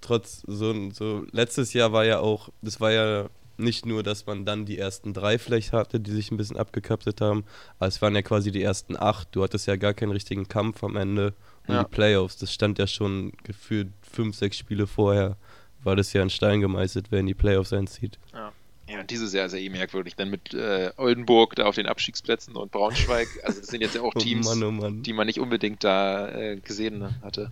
trotz 0.00 0.42
so, 0.46 0.90
so 0.92 1.26
letztes 1.30 1.74
Jahr 1.74 1.92
war 1.92 2.06
ja 2.06 2.20
auch, 2.20 2.48
das 2.62 2.80
war 2.80 2.90
ja 2.90 3.28
nicht 3.58 3.84
nur, 3.84 4.02
dass 4.02 4.24
man 4.24 4.46
dann 4.46 4.64
die 4.64 4.78
ersten 4.78 5.12
drei 5.12 5.38
vielleicht 5.38 5.74
hatte, 5.74 6.00
die 6.00 6.10
sich 6.10 6.30
ein 6.30 6.38
bisschen 6.38 6.56
abgekapselt 6.56 7.20
haben, 7.20 7.44
aber 7.78 7.88
es 7.88 8.00
waren 8.00 8.14
ja 8.14 8.22
quasi 8.22 8.50
die 8.50 8.62
ersten 8.62 8.96
acht. 8.96 9.28
Du 9.32 9.42
hattest 9.42 9.66
ja 9.66 9.76
gar 9.76 9.92
keinen 9.92 10.12
richtigen 10.12 10.48
Kampf 10.48 10.82
am 10.82 10.96
Ende 10.96 11.34
um 11.68 11.74
Ja. 11.74 11.84
die 11.84 11.90
Playoffs. 11.90 12.38
Das 12.38 12.50
stand 12.50 12.78
ja 12.78 12.86
schon 12.86 13.32
gefühlt 13.42 13.88
fünf, 14.10 14.36
sechs 14.36 14.56
Spiele 14.56 14.86
vorher. 14.86 15.36
War 15.82 15.96
das 15.96 16.14
ja 16.14 16.22
in 16.22 16.30
Stein 16.30 16.62
gemeißelt, 16.62 17.08
wer 17.10 17.20
in 17.20 17.26
die 17.26 17.34
Playoffs 17.34 17.74
einzieht. 17.74 18.18
Ja, 18.32 18.52
und 19.00 19.10
dieses 19.10 19.32
Jahr 19.32 19.46
ist 19.46 19.52
ja 19.52 19.58
eh 19.58 19.68
merkwürdig. 19.70 20.14
Dann 20.16 20.30
mit 20.30 20.52
äh, 20.54 20.92
Oldenburg 20.96 21.54
da 21.56 21.64
auf 21.66 21.74
den 21.74 21.86
Abstiegsplätzen 21.86 22.54
und 22.56 22.70
Braunschweig. 22.70 23.28
Also 23.42 23.60
das 23.60 23.68
sind 23.68 23.80
jetzt 23.80 23.94
ja 23.94 24.02
auch 24.02 24.14
Teams, 24.18 24.46
Oh 24.46 24.50
Mann, 24.54 24.62
oh 24.62 24.70
Mann. 24.70 25.02
die 25.02 25.12
man 25.12 25.26
nicht 25.26 25.40
unbedingt 25.40 25.82
da 25.84 26.28
äh, 26.28 26.56
gesehen 26.56 27.20
hatte. 27.22 27.50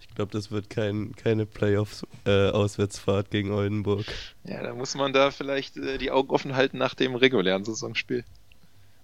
Ich 0.00 0.14
glaube, 0.14 0.32
das 0.32 0.50
wird 0.50 0.70
kein, 0.70 1.14
keine 1.14 1.44
Playoffs-Auswärtsfahrt 1.44 3.30
gegen 3.30 3.50
Oldenburg. 3.52 4.06
Ja, 4.44 4.62
da 4.62 4.74
muss 4.74 4.94
man 4.94 5.12
da 5.12 5.30
vielleicht 5.30 5.76
äh, 5.76 5.98
die 5.98 6.10
Augen 6.10 6.30
offen 6.30 6.56
halten 6.56 6.78
nach 6.78 6.94
dem 6.94 7.14
regulären 7.14 7.64
Saisonspiel. 7.64 8.24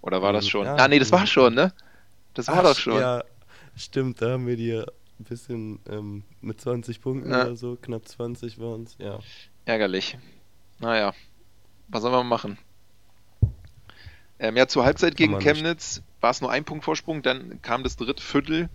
Oder 0.00 0.22
war 0.22 0.32
das 0.32 0.44
Ähm, 0.46 0.50
schon? 0.50 0.64
ja, 0.66 0.76
ah, 0.76 0.88
nee, 0.88 0.98
das 0.98 1.12
war 1.12 1.20
ja. 1.20 1.26
schon, 1.26 1.54
ne? 1.54 1.72
Das 2.34 2.48
war 2.48 2.58
Ach, 2.60 2.62
doch 2.62 2.78
schon. 2.78 2.98
Ja, 2.98 3.22
stimmt, 3.76 4.22
da 4.22 4.30
haben 4.32 4.46
wir 4.46 4.56
die 4.56 4.68
ja 4.68 4.82
ein 5.20 5.24
bisschen 5.24 5.80
ähm, 5.88 6.24
mit 6.40 6.60
20 6.60 7.00
Punkten 7.02 7.30
Ja. 7.30 7.42
oder 7.44 7.56
so, 7.56 7.76
knapp 7.80 8.08
20 8.08 8.58
waren 8.58 8.84
es, 8.84 8.96
ja. 8.98 9.18
Ärgerlich. 9.66 10.16
Naja, 10.80 11.12
was 11.92 12.02
soll 12.02 12.10
man 12.10 12.26
machen? 12.26 12.58
Ähm, 14.38 14.56
ja, 14.56 14.66
zur 14.66 14.84
Halbzeit 14.84 15.16
gegen. 15.16 15.38
Chemnitz 15.38 16.02
war 16.20 16.30
es 16.30 16.40
nur 16.40 16.50
ein 16.50 16.64
Punkt 16.64 16.84
Vorsprung, 16.84 17.22
dann 17.22 17.62
kam 17.62 17.84
das 17.84 17.96
dritte 17.96 18.22
Viertel. 18.22 18.68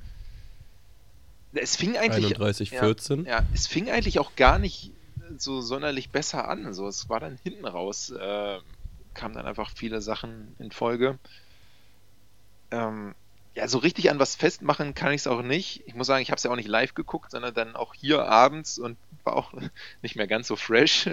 Es 1.54 1.76
fing 1.76 1.98
eigentlich 1.98 2.26
31, 2.26 2.72
ja, 2.72 2.80
14. 2.80 3.26
Ja, 3.26 3.44
es 3.54 3.68
fing 3.68 3.90
eigentlich 3.90 4.20
auch 4.20 4.36
gar 4.36 4.60
nicht 4.60 4.92
so 5.38 5.62
sonderlich 5.62 6.10
besser 6.10 6.48
an. 6.48 6.74
So, 6.74 6.88
es 6.88 7.10
war 7.10 7.20
dann 7.20 7.38
hinten 7.44 7.66
raus, 7.66 8.12
äh, 8.12 8.60
kamen 9.14 9.34
dann 9.34 9.46
einfach 9.46 9.72
viele 9.72 10.02
Sachen 10.02 10.56
in 10.60 10.72
Folge. 10.72 11.18
Ähm, 12.72 13.16
ja, 13.56 13.68
so 13.68 13.80
richtig 13.80 14.12
an 14.12 14.20
was 14.20 14.36
festmachen 14.36 14.94
kann 14.94 15.12
ich 15.12 15.22
es 15.22 15.28
auch 15.28 15.42
nicht. 15.42 15.84
Ich 15.88 15.96
muss 15.96 16.06
sagen, 16.06 16.22
ich 16.22 16.30
habe 16.30 16.38
es 16.38 16.44
ja 16.44 16.52
auch 16.52 16.56
nicht 16.56 16.68
live 16.70 16.94
geguckt, 16.94 17.32
sondern 17.32 17.56
dann 17.56 17.76
auch 17.76 17.96
hier 17.96 18.26
abends 18.26 18.78
und 18.78 18.98
war 19.24 19.36
auch 19.36 19.52
nicht 20.04 20.16
mehr 20.16 20.28
ganz 20.28 20.48
so 20.48 20.56
fresh 20.56 21.10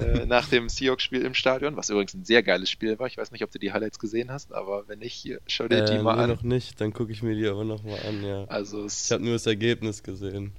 äh, 0.00 0.26
nach 0.26 0.48
dem 0.48 0.68
Seahawks-Spiel 0.68 1.22
im 1.22 1.34
Stadion, 1.34 1.76
was 1.76 1.90
übrigens 1.90 2.14
ein 2.14 2.24
sehr 2.24 2.42
geiles 2.42 2.70
Spiel 2.70 2.98
war. 2.98 3.06
Ich 3.06 3.16
weiß 3.16 3.30
nicht, 3.32 3.42
ob 3.44 3.50
du 3.50 3.58
die 3.58 3.72
Highlights 3.72 3.98
gesehen 3.98 4.30
hast, 4.30 4.52
aber 4.52 4.88
wenn 4.88 4.98
nicht, 5.00 5.14
hier, 5.14 5.40
schau 5.46 5.68
dir 5.68 5.82
die 5.84 5.94
Äh, 5.94 6.02
mal 6.02 6.16
nee, 6.16 6.22
an. 6.22 6.30
noch 6.30 6.42
nicht, 6.42 6.80
dann 6.80 6.92
gucke 6.92 7.12
ich 7.12 7.22
mir 7.22 7.34
die 7.34 7.46
aber 7.46 7.64
nochmal 7.64 7.98
an, 8.06 8.22
ja. 8.24 8.44
Also 8.44 8.86
Ich 8.86 9.10
habe 9.12 9.22
nur 9.22 9.34
das 9.34 9.46
Ergebnis 9.46 10.02
gesehen. 10.02 10.52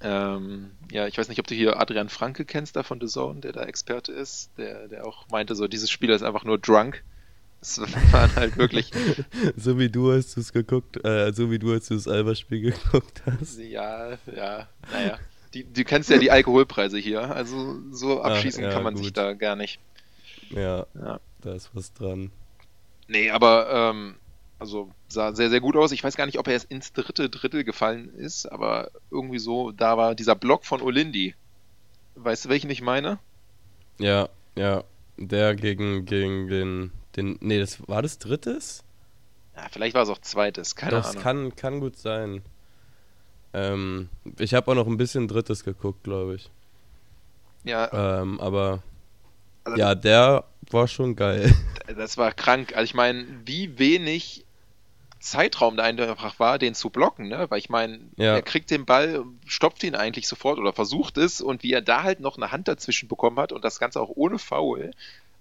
Ähm, 0.00 0.70
ja, 0.92 1.08
ich 1.08 1.18
weiß 1.18 1.28
nicht, 1.28 1.40
ob 1.40 1.46
du 1.48 1.54
hier 1.56 1.80
Adrian 1.80 2.08
Franke 2.08 2.44
kennst, 2.44 2.76
da 2.76 2.82
von 2.84 3.00
The 3.00 3.08
Zone, 3.08 3.40
der 3.40 3.52
da 3.52 3.64
Experte 3.64 4.12
ist, 4.12 4.50
der, 4.56 4.86
der 4.88 5.04
auch 5.06 5.28
meinte, 5.28 5.56
so 5.56 5.66
dieses 5.66 5.90
Spiel 5.90 6.10
ist 6.10 6.22
einfach 6.22 6.44
nur 6.44 6.58
drunk. 6.58 7.02
Es 7.60 7.80
waren 8.12 8.34
halt 8.36 8.56
wirklich, 8.56 8.92
so 9.56 9.78
wie 9.78 9.88
du, 9.90 10.10
du 10.10 10.16
es 10.16 10.52
geguckt, 10.52 11.04
äh, 11.04 11.32
so 11.32 11.50
wie 11.50 11.58
du, 11.58 11.72
als 11.72 11.88
du 11.88 11.94
das 11.94 12.06
Alba-Spiel 12.06 12.60
geguckt 12.72 13.22
hast. 13.26 13.58
ja, 13.58 14.12
ja, 14.34 14.68
naja. 14.92 15.18
Die, 15.54 15.64
du 15.64 15.84
kennst 15.84 16.10
ja 16.10 16.18
die 16.18 16.30
Alkoholpreise 16.30 16.98
hier, 16.98 17.34
also 17.34 17.76
so 17.90 18.22
abschießen 18.22 18.62
ja, 18.62 18.70
kann 18.70 18.82
man 18.82 18.96
sich 18.96 19.08
gut. 19.08 19.16
da 19.16 19.32
gar 19.32 19.56
nicht. 19.56 19.78
Ja, 20.50 20.86
Ja. 20.94 21.20
da 21.40 21.54
ist 21.54 21.70
was 21.74 21.92
dran. 21.94 22.30
Nee, 23.06 23.30
aber 23.30 23.70
ähm, 23.72 24.16
also 24.58 24.90
sah 25.08 25.32
sehr, 25.34 25.48
sehr 25.50 25.60
gut 25.60 25.76
aus. 25.76 25.92
Ich 25.92 26.04
weiß 26.04 26.16
gar 26.16 26.26
nicht, 26.26 26.38
ob 26.38 26.46
er 26.46 26.54
erst 26.54 26.70
ins 26.70 26.92
dritte 26.92 27.30
Drittel 27.30 27.64
gefallen 27.64 28.12
ist, 28.14 28.46
aber 28.46 28.90
irgendwie 29.10 29.38
so, 29.38 29.72
da 29.72 29.96
war 29.96 30.14
dieser 30.14 30.34
Block 30.34 30.66
von 30.66 30.82
Olindi. 30.82 31.34
Weißt 32.16 32.44
du, 32.44 32.48
welchen 32.50 32.68
ich 32.70 32.82
meine? 32.82 33.18
Ja, 33.98 34.28
ja. 34.56 34.84
Der 35.16 35.54
gegen, 35.56 36.04
gegen 36.04 36.48
den, 36.48 36.92
den. 37.16 37.38
Nee, 37.40 37.58
das 37.58 37.88
war 37.88 38.02
das 38.02 38.18
drittes? 38.18 38.84
Ja, 39.56 39.66
vielleicht 39.70 39.94
war 39.94 40.02
es 40.04 40.08
auch 40.10 40.20
zweites, 40.20 40.76
keine 40.76 40.92
Doch, 40.92 41.04
Ahnung. 41.04 41.16
es 41.16 41.22
kann, 41.22 41.56
kann 41.56 41.80
gut 41.80 41.96
sein. 41.96 42.42
Ähm, 43.54 44.08
ich 44.38 44.54
habe 44.54 44.70
auch 44.70 44.74
noch 44.74 44.86
ein 44.86 44.96
bisschen 44.96 45.28
drittes 45.28 45.64
geguckt, 45.64 46.04
glaube 46.04 46.34
ich. 46.36 46.50
ja, 47.64 48.20
Ähm, 48.20 48.40
aber 48.40 48.82
Also- 49.64 49.78
ja, 49.78 49.94
der 49.94 50.44
war 50.70 50.86
schon 50.88 51.16
geil. 51.16 51.52
das 51.96 52.16
war 52.18 52.32
krank. 52.32 52.72
Also 52.74 52.84
ich 52.84 52.94
meine, 52.94 53.26
wie 53.46 53.78
wenig 53.78 54.44
Zeitraum 55.20 55.76
da 55.76 55.82
einfach 55.84 56.38
war, 56.38 56.58
den 56.58 56.74
zu 56.74 56.90
blocken, 56.90 57.28
ne? 57.28 57.46
Weil 57.50 57.58
ich 57.58 57.68
meine, 57.68 57.98
Ja. 58.16 58.34
er 58.34 58.42
kriegt 58.42 58.70
den 58.70 58.84
Ball, 58.86 59.24
stopft 59.46 59.82
ihn 59.82 59.96
eigentlich 59.96 60.28
sofort 60.28 60.58
oder 60.58 60.72
versucht 60.72 61.18
es 61.18 61.40
und 61.40 61.62
wie 61.64 61.72
er 61.72 61.82
da 61.82 62.02
halt 62.04 62.20
noch 62.20 62.36
eine 62.36 62.52
Hand 62.52 62.68
dazwischen 62.68 63.08
bekommen 63.08 63.38
hat 63.38 63.52
und 63.52 63.64
das 63.64 63.80
Ganze 63.80 64.00
auch 64.00 64.10
ohne 64.14 64.38
Foul. 64.38 64.92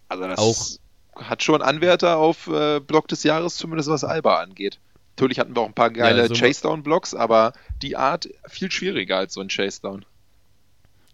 Also 0.09 0.23
das 0.27 0.39
Auch- 0.39 1.23
hat 1.29 1.43
schon 1.43 1.61
Anwärter 1.61 2.17
auf 2.17 2.47
äh, 2.47 2.79
Block 2.79 3.07
des 3.07 3.23
Jahres, 3.23 3.55
zumindest 3.55 3.89
was 3.89 4.03
Alba 4.03 4.37
angeht. 4.39 4.79
Natürlich 5.17 5.39
hatten 5.39 5.55
wir 5.55 5.63
auch 5.63 5.67
ein 5.67 5.73
paar 5.73 5.89
geile 5.89 6.21
also- 6.21 6.35
Chase-Down-Blocks, 6.35 7.15
aber 7.15 7.53
die 7.81 7.95
Art 7.95 8.29
viel 8.47 8.69
schwieriger 8.69 9.17
als 9.17 9.33
so 9.33 9.41
ein 9.41 9.47
Chase-Down. 9.47 10.05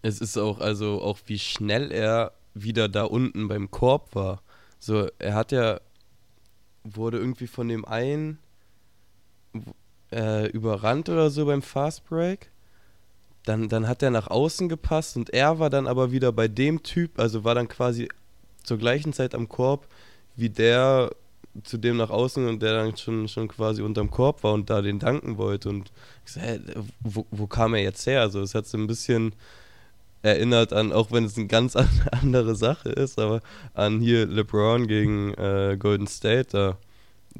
Es 0.02 0.20
ist 0.20 0.36
auch, 0.36 0.60
also 0.60 1.00
auch 1.00 1.18
wie 1.24 1.38
schnell 1.38 1.90
er 1.90 2.32
wieder 2.52 2.90
da 2.90 3.04
unten 3.04 3.48
beim 3.48 3.70
Korb 3.70 4.14
war. 4.14 4.42
So, 4.78 5.08
er 5.18 5.34
hat 5.34 5.52
ja, 5.52 5.80
wurde 6.82 7.16
irgendwie 7.16 7.46
von 7.46 7.66
dem 7.66 7.86
einen 7.86 8.38
äh, 10.12 10.50
überrannt 10.50 11.08
oder 11.08 11.30
so 11.30 11.46
beim 11.46 11.62
Fast 11.62 12.04
Break. 12.04 12.50
Dann, 13.44 13.70
dann 13.70 13.88
hat 13.88 14.02
er 14.02 14.10
nach 14.10 14.26
außen 14.26 14.68
gepasst 14.68 15.16
und 15.16 15.30
er 15.30 15.58
war 15.58 15.70
dann 15.70 15.86
aber 15.86 16.12
wieder 16.12 16.30
bei 16.30 16.46
dem 16.46 16.82
Typ, 16.82 17.18
also 17.18 17.44
war 17.44 17.54
dann 17.54 17.68
quasi 17.68 18.10
zur 18.62 18.76
gleichen 18.76 19.14
Zeit 19.14 19.34
am 19.34 19.48
Korb 19.48 19.88
wie 20.36 20.50
der 20.50 21.10
zu 21.62 21.78
dem 21.78 21.96
nach 21.96 22.10
außen 22.10 22.46
und 22.48 22.62
der 22.62 22.74
dann 22.74 22.96
schon, 22.96 23.28
schon 23.28 23.48
quasi 23.48 23.82
unterm 23.82 24.10
Korb 24.10 24.42
war 24.42 24.52
und 24.54 24.70
da 24.70 24.82
den 24.82 24.98
danken 24.98 25.38
wollte. 25.38 25.68
Und 25.68 25.92
ich 26.26 26.32
so, 26.32 26.40
hä, 26.40 26.58
wo, 27.00 27.26
wo 27.30 27.46
kam 27.46 27.74
er 27.74 27.82
jetzt 27.82 28.06
her? 28.06 28.20
Also 28.22 28.40
es 28.40 28.54
hat 28.54 28.66
so 28.66 28.76
ein 28.76 28.86
bisschen 28.86 29.34
erinnert 30.22 30.72
an, 30.72 30.92
auch 30.92 31.12
wenn 31.12 31.24
es 31.24 31.36
eine 31.36 31.46
ganz 31.46 31.76
an- 31.76 31.88
andere 32.12 32.56
Sache 32.56 32.88
ist, 32.88 33.18
aber 33.18 33.40
an 33.74 34.00
hier 34.00 34.26
LeBron 34.26 34.86
gegen 34.88 35.34
äh, 35.34 35.76
Golden 35.78 36.06
State, 36.06 36.48
da, 36.50 36.76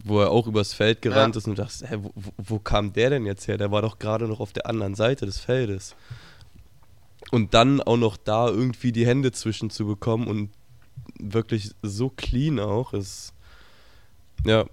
wo 0.05 0.21
er 0.21 0.31
auch 0.31 0.47
übers 0.47 0.75
Feld 0.75 1.01
gerannt 1.03 1.35
Ja. 1.35 1.39
ist 1.39 1.47
und 1.49 1.57
du 1.59 1.63
dachtest, 1.63 1.89
hä, 1.91 1.97
wo, 2.03 2.11
wo, 2.15 2.31
wo 2.37 2.59
kam 2.59 2.93
der 2.93 3.11
denn 3.11 3.27
jetzt 3.27 3.49
her? 3.49 3.57
Der 3.59 3.71
war 3.71 3.83
doch 3.83 3.99
gerade 3.99 4.29
noch 4.29 4.41
auf 4.41 4.53
der 4.53 4.67
anderen 4.67 4.95
Seite 4.95 5.25
des 5.27 5.39
Feldes. 5.41 5.97
Und 7.31 7.55
dann 7.55 7.81
auch 7.81 7.97
noch 7.97 8.17
da 8.17 8.49
irgendwie 8.49 8.93
die 8.93 9.07
Hände 9.07 9.33
zwischen 9.33 9.71
zu 9.71 9.87
bekommen 9.87 10.29
und 10.29 10.51
wirklich 11.19 11.71
so 11.83 12.11
clean 12.11 12.61
auch, 12.61 12.93
ist 12.93 13.33
ja. 14.45 14.65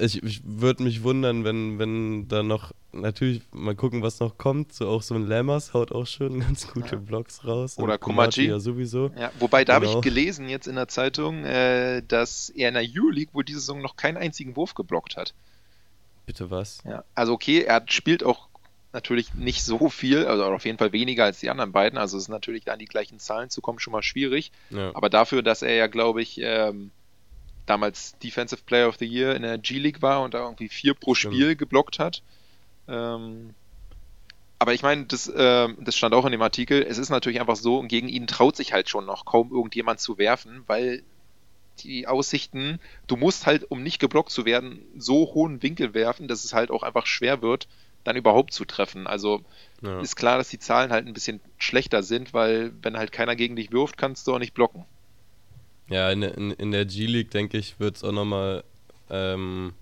Ich, 0.00 0.22
ich 0.22 0.40
würde 0.44 0.82
mich 0.84 1.02
wundern, 1.02 1.44
wenn, 1.44 1.78
wenn 1.78 2.26
da 2.26 2.42
noch, 2.42 2.72
natürlich 2.92 3.42
mal 3.52 3.74
gucken, 3.74 4.00
was 4.02 4.20
noch 4.20 4.38
kommt. 4.38 4.72
So 4.72 4.88
auch 4.88 5.02
so 5.02 5.14
ein 5.14 5.26
Lammers 5.26 5.74
haut 5.74 5.92
auch 5.92 6.06
schon 6.06 6.40
ganz 6.40 6.66
gute 6.66 6.94
Ja. 6.94 7.00
Blocks 7.00 7.44
raus. 7.44 7.76
Oder 7.78 7.98
Komachi. 7.98 8.46
ja 8.46 8.58
sowieso. 8.58 9.10
Ja, 9.18 9.30
wobei, 9.38 9.66
da 9.66 9.74
habe 9.74 9.84
Genau. 9.86 9.98
ich 9.98 10.02
gelesen 10.04 10.48
jetzt 10.48 10.66
in 10.66 10.76
der 10.76 10.88
Zeitung, 10.88 11.44
äh, 11.44 12.02
dass 12.08 12.48
er 12.48 12.68
in 12.68 12.74
der 12.74 12.84
Euroleague 12.84 13.34
wohl 13.34 13.44
diese 13.44 13.60
Saison 13.60 13.82
noch 13.82 13.96
keinen 13.96 14.16
einzigen 14.16 14.56
Wurf 14.56 14.72
geblockt 14.74 15.16
hat. 15.18 15.34
Bitte 16.24 16.50
was? 16.50 16.78
Ja, 16.88 17.04
also 17.14 17.34
okay, 17.34 17.60
er 17.62 17.84
spielt 17.88 18.24
auch 18.24 18.48
natürlich 18.94 19.34
nicht 19.34 19.62
so 19.62 19.90
viel, 19.90 20.24
also 20.26 20.44
auf 20.44 20.64
jeden 20.64 20.78
Fall 20.78 20.92
weniger 20.92 21.24
als 21.24 21.40
die 21.40 21.50
anderen 21.50 21.72
beiden. 21.72 21.98
Also 21.98 22.16
es 22.16 22.24
ist 22.24 22.28
natürlich 22.28 22.70
an 22.70 22.78
die 22.78 22.86
gleichen 22.86 23.18
Zahlen 23.18 23.50
zu 23.50 23.60
kommen 23.60 23.78
schon 23.78 23.92
mal 23.92 24.02
schwierig. 24.02 24.52
Ja. 24.70 24.90
Aber 24.94 25.10
dafür, 25.10 25.42
dass 25.42 25.60
er 25.60 25.74
ja, 25.74 25.86
glaube 25.86 26.22
ich, 26.22 26.38
ähm, 26.42 26.90
damals 27.66 28.18
Defensive 28.18 28.62
Player 28.64 28.88
of 28.88 28.96
the 28.98 29.06
Year 29.06 29.34
in 29.34 29.42
der 29.42 29.58
G-League 29.58 30.02
war 30.02 30.22
und 30.22 30.34
da 30.34 30.42
irgendwie 30.42 30.68
vier 30.68 30.94
pro. 30.94 31.14
Spiel 31.14 31.56
geblockt 31.56 31.98
hat. 31.98 32.22
Ähm, 32.88 33.54
aber 34.58 34.74
ich 34.74 34.82
meine, 34.82 35.06
das, 35.06 35.32
ähm, 35.34 35.76
das 35.80 35.96
stand 35.96 36.14
auch 36.14 36.24
in 36.24 36.32
dem 36.32 36.42
Artikel. 36.42 36.82
Es 36.82 36.98
ist 36.98 37.10
natürlich 37.10 37.40
einfach 37.40 37.56
so, 37.56 37.78
und 37.78 37.88
gegen 37.88 38.08
ihn 38.08 38.26
traut 38.26 38.56
sich 38.56 38.72
halt 38.72 38.88
schon 38.88 39.06
noch 39.06 39.24
kaum 39.24 39.50
irgendjemand 39.50 40.00
zu 40.00 40.18
werfen, 40.18 40.62
weil 40.66 41.02
die 41.80 42.06
Aussichten, 42.06 42.78
du 43.06 43.16
musst 43.16 43.46
halt, 43.46 43.70
um 43.70 43.82
nicht 43.82 43.98
geblockt 43.98 44.30
zu 44.30 44.44
werden, 44.44 44.84
so 44.96 45.34
hohen 45.34 45.62
Winkel 45.62 45.94
werfen, 45.94 46.28
dass 46.28 46.44
es 46.44 46.52
halt 46.52 46.70
auch 46.70 46.82
einfach 46.82 47.06
schwer 47.06 47.42
wird, 47.42 47.66
dann 48.04 48.16
überhaupt 48.16 48.52
zu 48.52 48.64
treffen. 48.64 49.06
Also 49.06 49.42
Ja. 49.80 50.00
ist 50.00 50.16
klar, 50.16 50.38
dass 50.38 50.48
die 50.48 50.58
Zahlen 50.58 50.92
halt 50.92 51.06
ein 51.06 51.12
bisschen 51.12 51.40
schlechter 51.58 52.02
sind, 52.02 52.32
weil 52.34 52.72
wenn 52.82 52.96
halt 52.96 53.10
keiner 53.10 53.34
gegen 53.34 53.56
dich 53.56 53.72
wirft, 53.72 53.96
kannst 53.96 54.26
du 54.26 54.34
auch 54.34 54.38
nicht 54.38 54.54
blocken. 54.54 54.84
Ja, 55.92 56.10
in, 56.10 56.22
in, 56.22 56.50
in 56.52 56.70
der 56.70 56.86
G-League, 56.86 57.30
denke 57.30 57.58
ich, 57.58 57.78
wird 57.78 57.96
es 57.96 58.04
auch 58.04 58.12
nochmal 58.12 58.64
ähm, 59.10 59.72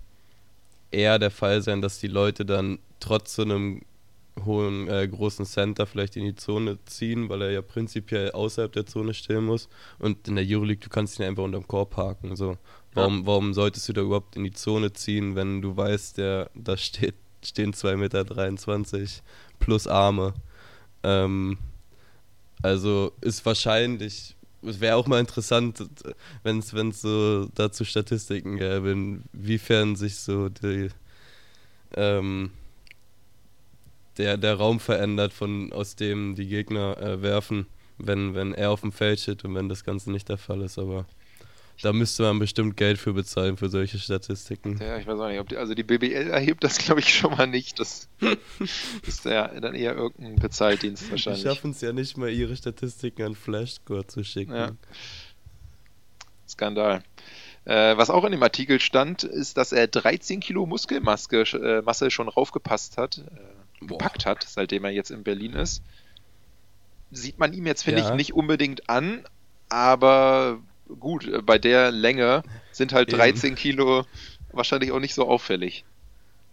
eher 0.91 1.19
der 1.19 1.31
Fall 1.31 1.61
sein, 1.61 1.81
dass 1.81 1.99
die 1.99 2.07
Leute 2.07 2.45
dann 2.45 2.79
trotz 2.99 3.35
so 3.35 3.43
einem 3.43 3.81
hohen, 4.45 4.87
äh, 4.87 5.07
großen 5.07 5.45
Center 5.45 5.85
vielleicht 5.85 6.15
in 6.15 6.25
die 6.25 6.35
Zone 6.35 6.77
ziehen, 6.85 7.29
weil 7.29 7.41
er 7.43 7.51
ja 7.51 7.61
prinzipiell 7.61 8.31
außerhalb 8.31 8.71
der 8.71 8.85
Zone 8.85 9.13
stehen 9.13 9.45
muss. 9.45 9.69
Und 9.99 10.27
in 10.27 10.35
der 10.35 10.45
Euroleague, 10.47 10.83
du 10.83 10.89
kannst 10.89 11.19
ihn 11.19 11.25
einfach 11.25 11.43
unterm 11.43 11.67
Korb 11.67 11.91
parken. 11.91 12.35
So. 12.35 12.57
Warum, 12.93 13.25
warum 13.25 13.53
solltest 13.53 13.87
du 13.87 13.93
da 13.93 14.01
überhaupt 14.01 14.35
in 14.35 14.43
die 14.43 14.51
Zone 14.51 14.91
ziehen, 14.91 15.35
wenn 15.35 15.61
du 15.61 15.75
weißt, 15.75 16.17
der, 16.17 16.49
da 16.53 16.75
steht, 16.75 17.15
stehen 17.43 17.73
2,23 17.73 18.97
Meter 18.97 19.07
plus 19.59 19.87
Arme? 19.87 20.33
Ähm, 21.03 21.57
also 22.61 23.13
ist 23.21 23.45
wahrscheinlich, 23.45 24.35
es 24.63 24.79
wäre 24.79 24.95
auch 24.95 25.07
mal 25.07 25.19
interessant, 25.19 25.83
wenn 26.43 26.59
es 26.59 27.01
so 27.01 27.45
dazu 27.55 27.83
Statistiken 27.83 28.57
gäbe, 28.57 28.91
inwiefern 28.91 29.95
sich 29.95 30.17
so 30.17 30.49
die, 30.49 30.89
ähm, 31.95 32.51
der, 34.17 34.37
der 34.37 34.55
Raum 34.55 34.79
verändert, 34.79 35.33
von 35.33 35.71
aus 35.73 35.95
dem 35.95 36.35
die 36.35 36.47
Gegner 36.47 36.97
äh, 36.97 37.21
werfen, 37.21 37.65
wenn, 37.97 38.35
wenn 38.35 38.53
er 38.53 38.71
auf 38.71 38.81
dem 38.81 38.91
Feld 38.91 39.19
steht 39.19 39.43
und 39.45 39.55
wenn 39.55 39.69
das 39.69 39.83
Ganze 39.83 40.11
nicht 40.11 40.29
der 40.29 40.37
Fall 40.37 40.61
ist. 40.61 40.77
Aber 40.77 41.05
da 41.81 41.93
müsste 41.93 42.23
man 42.23 42.39
bestimmt 42.39 42.77
Geld 42.77 42.97
für 42.97 43.13
bezahlen 43.13 43.57
für 43.57 43.69
solche 43.69 43.97
Statistiken. 43.99 44.77
Ja, 44.79 44.97
ich 44.97 45.07
weiß 45.07 45.19
auch 45.19 45.27
nicht, 45.27 45.39
ob 45.39 45.49
die, 45.49 45.57
also 45.57 45.73
die 45.73 45.83
BBL 45.83 46.29
erhebt 46.29 46.63
das 46.63 46.77
glaube 46.77 46.99
ich 47.01 47.13
schon 47.13 47.31
mal 47.35 47.47
nicht. 47.47 47.79
Das 47.79 48.07
ist 49.07 49.25
ja 49.25 49.47
dann 49.47 49.73
eher 49.75 49.95
irgendein 49.95 50.35
Bezahldienst 50.35 51.07
Die 51.07 51.11
wahrscheinlich. 51.11 51.43
schaffen 51.43 51.71
es 51.71 51.81
ja 51.81 51.91
nicht 51.93 52.17
mal, 52.17 52.29
ihre 52.29 52.55
Statistiken 52.55 53.23
an 53.23 53.35
Flashscore 53.35 54.05
zu 54.07 54.23
schicken. 54.23 54.53
Ja. 54.55 54.71
Skandal. 56.47 57.03
Äh, 57.65 57.95
was 57.97 58.09
auch 58.09 58.23
in 58.25 58.31
dem 58.31 58.43
Artikel 58.43 58.79
stand, 58.79 59.23
ist, 59.23 59.57
dass 59.57 59.71
er 59.71 59.87
13 59.87 60.39
Kilo 60.39 60.65
Muskelmasse 60.65 61.41
äh, 61.57 61.81
Masse 61.81 62.09
schon 62.11 62.27
raufgepasst 62.27 62.97
hat, 62.97 63.19
äh, 63.19 63.85
gepackt 63.85 64.25
hat, 64.25 64.43
seitdem 64.47 64.83
er 64.85 64.91
jetzt 64.91 65.11
in 65.11 65.23
Berlin 65.23 65.53
ist. 65.53 65.83
Sieht 67.11 67.39
man 67.39 67.53
ihm 67.53 67.65
jetzt, 67.67 67.83
finde 67.83 68.01
Ja. 68.01 68.09
ich, 68.09 68.15
nicht 68.15 68.33
unbedingt 68.33 68.89
an, 68.89 69.23
aber 69.69 70.59
gut, 70.99 71.27
äh, 71.27 71.41
bei 71.41 71.57
der 71.57 71.91
Länge 71.91 72.43
sind 72.71 72.93
halt 72.93 73.09
Eben. 73.09 73.17
13 73.17 73.55
Kilo 73.55 74.05
wahrscheinlich 74.51 74.91
auch 74.91 74.99
nicht 74.99 75.13
so 75.13 75.27
auffällig. 75.27 75.85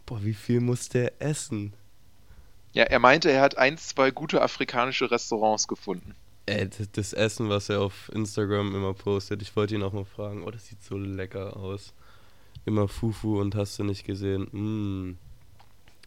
Boah, 0.07 0.25
wie 0.25 0.35
viel 0.35 0.61
muss 0.61 0.89
der 0.89 1.21
essen? 1.21 1.73
Ja, 2.73 2.85
er 2.85 2.99
meinte, 2.99 3.31
er 3.31 3.41
hat 3.41 3.59
ein, 3.59 3.77
zwei 3.79 4.11
gute 4.11 4.43
afrikanische 4.43 5.11
Restaurants 5.11 5.69
gefunden. 5.69 6.15
Ey, 6.47 6.69
das, 6.69 6.91
das 6.93 7.13
Essen, 7.13 7.49
was 7.49 7.69
er 7.69 7.81
auf 7.81 8.11
Instagram 8.15 8.75
immer 8.75 8.95
postet, 8.95 9.43
ich 9.43 9.55
wollte 9.57 9.75
ihn 9.75 9.83
auch 9.83 9.93
mal 9.93 10.05
fragen, 10.05 10.45
oh, 10.45 10.51
das 10.51 10.67
sieht 10.67 10.83
so 10.83 10.97
lecker 10.97 11.57
aus. 11.57 11.93
Immer 12.65 12.89
Fufu 12.89 13.41
und 13.41 13.55
hast 13.55 13.79
du 13.79 13.85
nicht 13.85 14.05
gesehen. 14.05 14.49
Mm. 14.53 15.19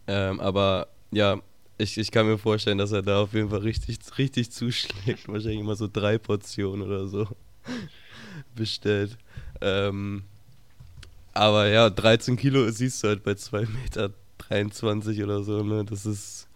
Ähm, 0.08 0.40
aber 0.40 0.88
ja, 1.10 1.40
ich, 1.78 1.98
ich 1.98 2.10
kann 2.10 2.26
mir 2.26 2.38
vorstellen, 2.38 2.78
dass 2.78 2.92
er 2.92 3.02
da 3.02 3.22
auf 3.22 3.34
jeden 3.34 3.50
Fall 3.50 3.60
richtig, 3.60 3.98
richtig 4.18 4.50
zuschlägt. 4.50 5.28
Wahrscheinlich 5.28 5.60
immer 5.60 5.76
so 5.76 5.88
drei 5.92 6.18
Portionen 6.18 6.82
oder 6.82 7.06
so 7.06 7.28
bestellt. 8.54 9.16
Ähm, 9.60 10.24
aber 11.34 11.68
ja, 11.68 11.88
13 11.90 12.36
Kilo 12.36 12.70
siehst 12.70 13.02
du 13.02 13.08
halt 13.08 13.22
bei 13.24 13.32
2,23 13.32 13.66
Meter 13.68 15.24
oder 15.24 15.42
so, 15.42 15.62
ne? 15.62 15.84
Das 15.84 16.04
ist 16.06 16.48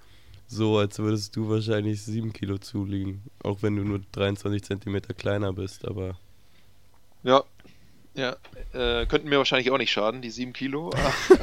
so, 0.48 0.78
als 0.78 0.98
würdest 0.98 1.34
du 1.36 1.48
wahrscheinlich 1.48 2.02
7 2.02 2.32
Kilo 2.32 2.58
zuliegen. 2.58 3.22
Auch 3.42 3.62
wenn 3.62 3.76
du 3.76 3.84
nur 3.84 4.00
23 4.12 4.62
Zentimeter 4.62 5.14
kleiner 5.14 5.52
bist, 5.52 5.84
aber 5.86 6.18
Ja, 7.22 7.44
ja, 8.14 8.36
äh, 8.72 9.06
könnten 9.06 9.28
mir 9.28 9.38
wahrscheinlich 9.38 9.70
auch 9.70 9.78
nicht 9.78 9.90
schaden, 9.92 10.22
die 10.22 10.30
7 10.30 10.52
Kilo, 10.52 10.90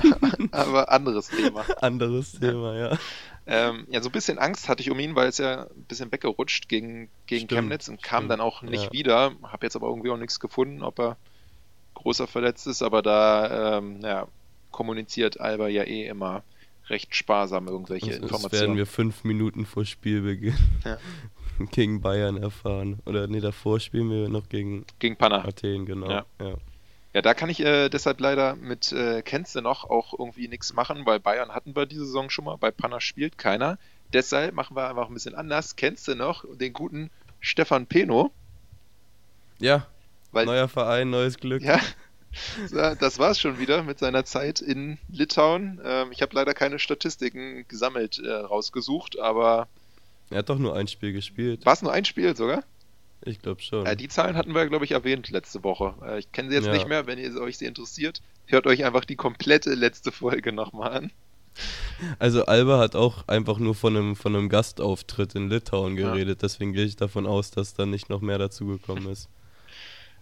aber 0.51 0.91
anderes 0.91 1.29
Thema. 1.29 1.65
anderes 1.81 2.33
Thema, 2.33 2.75
ja. 2.75 2.97
Ähm, 3.45 3.85
ja, 3.89 4.01
so 4.01 4.09
ein 4.09 4.11
bisschen 4.13 4.39
Angst 4.39 4.69
hatte 4.69 4.81
ich 4.81 4.89
um 4.89 4.99
ihn, 4.99 5.15
weil 5.15 5.27
es 5.27 5.37
ja 5.37 5.63
ein 5.63 5.83
bisschen 5.87 6.11
weggerutscht 6.11 6.69
gegen, 6.69 7.09
gegen 7.25 7.45
Stimmt, 7.45 7.51
Chemnitz 7.61 7.89
und 7.89 8.01
kam 8.01 8.21
stimmt, 8.21 8.31
dann 8.31 8.41
auch 8.41 8.61
nicht 8.61 8.85
ja. 8.85 8.91
wieder. 8.91 9.31
Habe 9.43 9.65
jetzt 9.65 9.75
aber 9.75 9.87
irgendwie 9.87 10.11
auch 10.11 10.17
nichts 10.17 10.39
gefunden, 10.39 10.81
ob 10.81 10.99
er 10.99 11.17
großer 11.95 12.27
verletzt 12.27 12.67
ist, 12.67 12.81
aber 12.81 13.01
da 13.01 13.77
ähm, 13.77 13.99
ja, 14.01 14.27
kommuniziert 14.71 15.39
Alba 15.39 15.67
ja 15.67 15.83
eh 15.83 16.07
immer 16.07 16.43
recht 16.87 17.15
sparsam 17.15 17.67
irgendwelche 17.67 18.07
Das, 18.07 18.15
das 18.15 18.21
werden 18.21 18.33
Informationen. 18.35 18.77
wir 18.77 18.85
fünf 18.85 19.23
Minuten 19.23 19.65
vor 19.65 19.85
Spielbeginn 19.85 20.57
Ja. 20.85 20.97
gegen 21.71 22.01
Bayern 22.01 22.37
erfahren. 22.37 22.99
Oder 23.05 23.27
nee, 23.27 23.39
davor 23.39 23.79
spielen 23.79 24.09
wir 24.09 24.29
noch 24.29 24.49
gegen, 24.49 24.85
Gegen 24.99 25.15
Panna. 25.15 25.45
Athen, 25.45 25.85
genau. 25.85 26.09
Ja. 26.09 26.25
Ja. 26.41 26.55
Ja, 27.13 27.21
da 27.21 27.33
kann 27.33 27.49
ich 27.49 27.59
äh, 27.59 27.89
deshalb 27.89 28.19
leider 28.19 28.55
mit 28.55 28.91
äh, 28.91 29.21
Kennst 29.21 29.55
du 29.55 29.61
noch 29.61 29.89
auch 29.89 30.17
irgendwie 30.17 30.47
nichts 30.47 30.73
machen, 30.73 31.05
weil 31.05 31.19
Bayern 31.19 31.51
hatten 31.51 31.75
wir 31.75 31.85
diese 31.85 32.05
Saison 32.05 32.29
schon 32.29 32.45
mal, 32.45 32.57
bei 32.57 32.71
Panna 32.71 32.99
spielt 32.99 33.37
keiner. 33.37 33.77
Deshalb 34.13 34.55
machen 34.55 34.75
wir 34.75 34.89
einfach 34.89 35.07
ein 35.07 35.13
bisschen 35.13 35.35
anders. 35.35 35.75
Kennst 35.75 36.07
du 36.07 36.15
noch 36.15 36.43
den 36.55 36.73
guten 36.73 37.09
Stefan 37.39 37.85
Peno? 37.87 38.31
ja. 39.59 39.87
Weil, 40.31 40.47
neuer 40.47 40.67
Verein, 40.67 41.11
neues 41.11 41.37
Glück. 41.37 41.61
ja, 42.71 42.95
das 42.95 43.19
war's 43.19 43.39
schon 43.39 43.59
wieder 43.59 43.83
mit 43.83 43.99
seiner 43.99 44.25
Zeit 44.25 44.61
in 44.61 44.97
Litauen. 45.07 45.79
Ähm, 45.85 46.11
ich 46.11 46.23
habe 46.23 46.35
leider 46.35 46.55
keine 46.55 46.79
Statistiken 46.79 47.67
gesammelt 47.67 48.17
äh, 48.17 48.31
rausgesucht, 48.31 49.19
aber 49.19 49.67
Er 50.31 50.39
hat 50.39 50.49
doch 50.49 50.57
nur 50.57 50.75
ein 50.75 50.87
Spiel 50.87 51.13
gespielt. 51.13 51.67
war 51.67 51.73
es 51.73 51.83
nur 51.83 51.93
ein 51.93 52.03
Spiel 52.05 52.35
sogar? 52.35 52.63
Ich 53.25 53.39
glaube 53.39 53.61
schon. 53.61 53.85
Äh, 53.85 53.95
die 53.95 54.07
Zahlen 54.07 54.35
hatten 54.35 54.53
wir, 54.53 54.67
glaube 54.67 54.85
ich, 54.85 54.91
erwähnt 54.91 55.29
letzte 55.29 55.63
Woche. 55.63 55.95
Äh, 56.05 56.19
ich 56.19 56.31
kenne 56.31 56.49
sie 56.49 56.55
jetzt 56.55 56.65
Ja. 56.67 56.73
nicht 56.73 56.87
mehr. 56.87 57.07
Wenn 57.07 57.19
ihr 57.19 57.35
euch 57.39 57.57
sie 57.57 57.65
interessiert, 57.65 58.21
hört 58.47 58.67
euch 58.67 58.83
einfach 58.85 59.05
die 59.05 59.15
komplette 59.15 59.73
letzte 59.73 60.11
Folge 60.11 60.51
nochmal 60.51 60.91
an. 60.91 61.11
Also 62.19 62.45
Alba 62.45 62.79
hat 62.79 62.95
auch 62.95 63.27
einfach 63.27 63.59
nur 63.59 63.75
von 63.75 63.95
einem, 63.95 64.15
von 64.15 64.35
einem 64.35 64.49
Gastauftritt 64.49 65.35
in 65.35 65.49
Litauen 65.49 65.95
Ja. 65.95 66.11
geredet, 66.11 66.41
deswegen 66.41 66.73
gehe 66.73 66.85
ich 66.85 66.95
davon 66.95 67.27
aus, 67.27 67.51
dass 67.51 67.75
da 67.75 67.85
nicht 67.85 68.09
noch 68.09 68.21
mehr 68.21 68.37
dazugekommen 68.37 69.07
ist. 69.11 69.29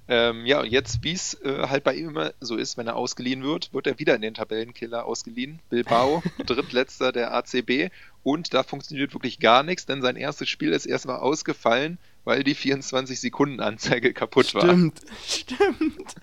Ähm, 0.07 0.45
ja, 0.45 0.59
und 0.59 0.67
jetzt, 0.67 1.03
wie 1.03 1.13
es 1.13 1.35
äh, 1.43 1.67
halt 1.69 1.85
bei 1.85 1.93
ihm 1.95 2.09
immer 2.09 2.33
so 2.41 2.57
ist, 2.57 2.75
wenn 2.75 2.87
er 2.87 2.97
ausgeliehen 2.97 3.43
wird, 3.43 3.73
wird 3.73 3.87
er 3.87 3.97
wieder 3.97 4.13
in 4.15 4.21
den 4.21 4.33
Tabellenkiller 4.33 5.05
ausgeliehen. 5.05 5.59
Bilbao, 5.69 6.21
drittletzter 6.45 7.13
der 7.13 7.33
ACB. 7.33 7.91
Und 8.23 8.53
da 8.53 8.63
funktioniert 8.63 9.13
wirklich 9.13 9.39
gar 9.39 9.63
nichts, 9.63 9.85
denn 9.85 10.01
sein 10.01 10.17
erstes 10.17 10.49
Spiel 10.49 10.73
ist 10.73 10.85
erstmal 10.85 11.19
ausgefallen, 11.19 11.97
weil 12.23 12.43
die 12.43 12.55
24-Sekunden-Anzeige 12.55 14.13
kaputt 14.13 14.53
war. 14.53 14.61
Stimmt, 14.63 15.01
stimmt. 15.27 16.15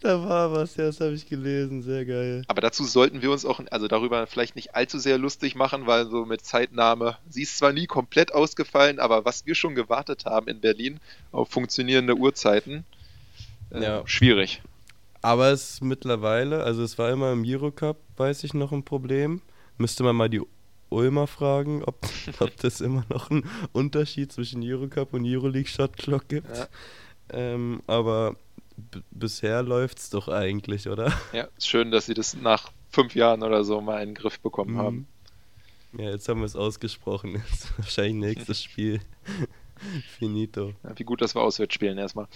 da 0.00 0.22
war 0.22 0.52
was, 0.52 0.76
ja, 0.76 0.84
das 0.84 1.00
habe 1.00 1.14
ich 1.14 1.26
gelesen, 1.26 1.82
sehr 1.82 2.04
geil. 2.04 2.42
Aber 2.48 2.60
dazu 2.60 2.84
sollten 2.84 3.22
wir 3.22 3.30
uns 3.30 3.44
auch, 3.44 3.60
also 3.70 3.88
darüber 3.88 4.26
vielleicht 4.26 4.56
nicht 4.56 4.74
allzu 4.74 4.98
sehr 4.98 5.16
lustig 5.18 5.54
machen, 5.54 5.86
weil 5.86 6.06
so 6.06 6.26
mit 6.26 6.44
Zeitnahme, 6.44 7.16
sie 7.28 7.42
ist 7.42 7.56
zwar 7.58 7.72
nie 7.72 7.86
komplett 7.86 8.34
ausgefallen, 8.34 8.98
aber 8.98 9.24
was 9.24 9.46
wir 9.46 9.54
schon 9.54 9.74
gewartet 9.74 10.26
haben 10.26 10.48
in 10.48 10.60
Berlin 10.60 11.00
auf 11.32 11.48
funktionierende 11.50 12.14
Uhrzeiten, 12.16 12.84
äh, 13.70 13.82
Ja. 13.82 14.02
schwierig. 14.06 14.62
Aber 15.22 15.48
es 15.50 15.70
ist 15.70 15.82
mittlerweile, 15.82 16.62
also 16.62 16.82
es 16.82 16.98
war 16.98 17.10
immer 17.10 17.32
im 17.32 17.44
Eurocup, 17.46 17.96
weiß 18.18 18.44
ich 18.44 18.52
noch 18.52 18.72
ein 18.72 18.84
Problem. 18.84 19.40
Müsste 19.78 20.02
man 20.04 20.14
mal 20.14 20.28
die 20.28 20.42
Ulmer 20.94 21.26
fragen, 21.26 21.82
ob, 21.84 21.96
ob 22.40 22.56
das 22.58 22.80
immer 22.80 23.04
noch 23.08 23.30
einen 23.30 23.48
Unterschied 23.72 24.32
zwischen 24.32 24.62
Eurocup 24.62 25.12
und 25.14 25.24
Euroleague 25.26 25.68
Shot 25.68 25.96
Clock 25.96 26.28
gibt. 26.28 26.56
Ja. 26.56 26.68
Ähm, 27.30 27.82
aber 27.86 28.36
bisher 29.10 29.62
läuft's 29.62 30.10
doch 30.10 30.28
eigentlich, 30.28 30.88
oder? 30.88 31.12
Ja, 31.32 31.48
schön, 31.58 31.90
dass 31.90 32.06
sie 32.06 32.14
das 32.14 32.34
nach 32.34 32.72
fünf 32.90 33.14
Jahren 33.14 33.42
oder 33.42 33.64
so 33.64 33.80
mal 33.80 34.02
in 34.02 34.10
den 34.10 34.14
Griff 34.14 34.40
bekommen 34.40 34.78
haben. 34.78 35.06
Ja, 35.96 36.10
jetzt 36.10 36.28
haben 36.28 36.40
wir 36.40 36.46
es 36.46 36.56
ausgesprochen. 36.56 37.34
Jetzt 37.50 37.78
wahrscheinlich 37.78 38.36
nächstes 38.36 38.62
Spiel. 38.62 39.00
Finito. 40.18 40.72
Ja, 40.82 40.98
wie 40.98 41.04
gut, 41.04 41.20
dass 41.20 41.34
wir 41.34 41.42
auswärts 41.42 41.74
spielen 41.74 41.98
erstmal. 41.98 42.26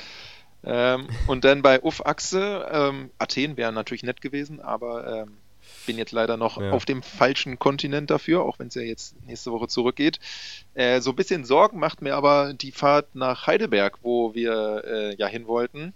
Ähm, 0.64 1.08
und 1.28 1.44
dann 1.44 1.62
bei 1.62 1.80
Uff 1.82 2.04
Achse, 2.04 2.68
ähm, 2.70 3.10
Athen 3.18 3.56
wäre 3.56 3.72
natürlich 3.72 4.02
nett 4.02 4.20
gewesen, 4.20 4.60
aber 4.60 5.22
ähm, 5.22 5.36
bin 5.88 5.98
jetzt 5.98 6.12
leider 6.12 6.36
noch 6.36 6.60
Ja. 6.60 6.70
auf 6.72 6.84
dem 6.84 7.02
falschen 7.02 7.58
Kontinent 7.58 8.10
dafür, 8.10 8.42
auch 8.42 8.58
wenn 8.58 8.68
es 8.68 8.74
ja 8.74 8.82
jetzt 8.82 9.16
nächste 9.26 9.50
Woche 9.52 9.68
zurückgeht. 9.68 10.20
Äh, 10.74 11.00
so 11.00 11.10
ein 11.10 11.16
bisschen 11.16 11.44
Sorgen 11.44 11.78
macht 11.80 12.02
mir 12.02 12.14
aber 12.14 12.52
die 12.52 12.72
Fahrt 12.72 13.14
nach 13.14 13.46
Heidelberg, 13.46 13.98
wo 14.02 14.34
wir 14.34 14.82
äh, 14.86 15.16
ja 15.16 15.26
hin 15.26 15.46
wollten. 15.46 15.94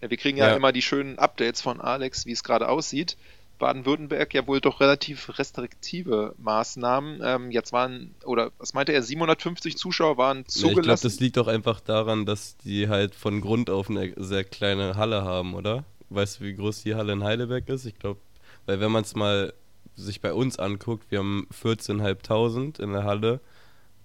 Äh, 0.00 0.10
wir 0.10 0.16
kriegen 0.16 0.38
ja, 0.38 0.48
Ja. 0.50 0.56
immer 0.56 0.70
die 0.72 0.80
schönen 0.82 1.18
Updates 1.18 1.60
von 1.60 1.80
Alex, 1.80 2.24
wie 2.24 2.32
es 2.32 2.44
gerade 2.44 2.68
aussieht. 2.68 3.16
Baden-Württemberg 3.58 4.32
ja 4.34 4.46
wohl 4.46 4.60
doch 4.60 4.80
relativ 4.80 5.38
restriktive 5.38 6.34
Maßnahmen. 6.38 7.20
Ähm, 7.24 7.50
jetzt 7.50 7.72
waren, 7.72 8.14
oder 8.24 8.50
was 8.58 8.74
meinte 8.74 8.92
er, 8.92 9.02
750 9.02 9.76
Zuschauer 9.76 10.16
waren 10.18 10.38
Ja, 10.38 10.44
ich 10.46 10.54
glaube, 10.54 10.74
zugelassen. 10.76 11.06
das 11.08 11.20
liegt 11.20 11.38
auch 11.38 11.46
einfach 11.48 11.80
daran, 11.80 12.26
dass 12.26 12.56
die 12.58 12.88
halt 12.88 13.14
von 13.14 13.40
Grund 13.40 13.70
auf 13.70 13.90
eine 13.90 14.12
sehr 14.16 14.44
kleine 14.44 14.96
Halle 14.96 15.22
haben, 15.24 15.54
oder? 15.54 15.84
Weißt 16.10 16.40
du, 16.40 16.44
wie 16.44 16.54
groß 16.54 16.82
die 16.82 16.94
Halle 16.94 17.12
in 17.12 17.22
Heidelberg 17.24 17.68
ist? 17.68 17.84
Ich 17.86 17.98
glaube, 17.98 18.20
weil 18.66 18.80
wenn 18.80 18.92
man 18.92 19.02
es 19.02 19.14
mal 19.14 19.52
sich 19.96 20.20
bei 20.20 20.32
uns 20.32 20.58
anguckt, 20.58 21.10
wir 21.10 21.18
haben 21.18 21.46
14.500 21.52 22.80
in 22.80 22.92
der 22.92 23.04
Halle 23.04 23.40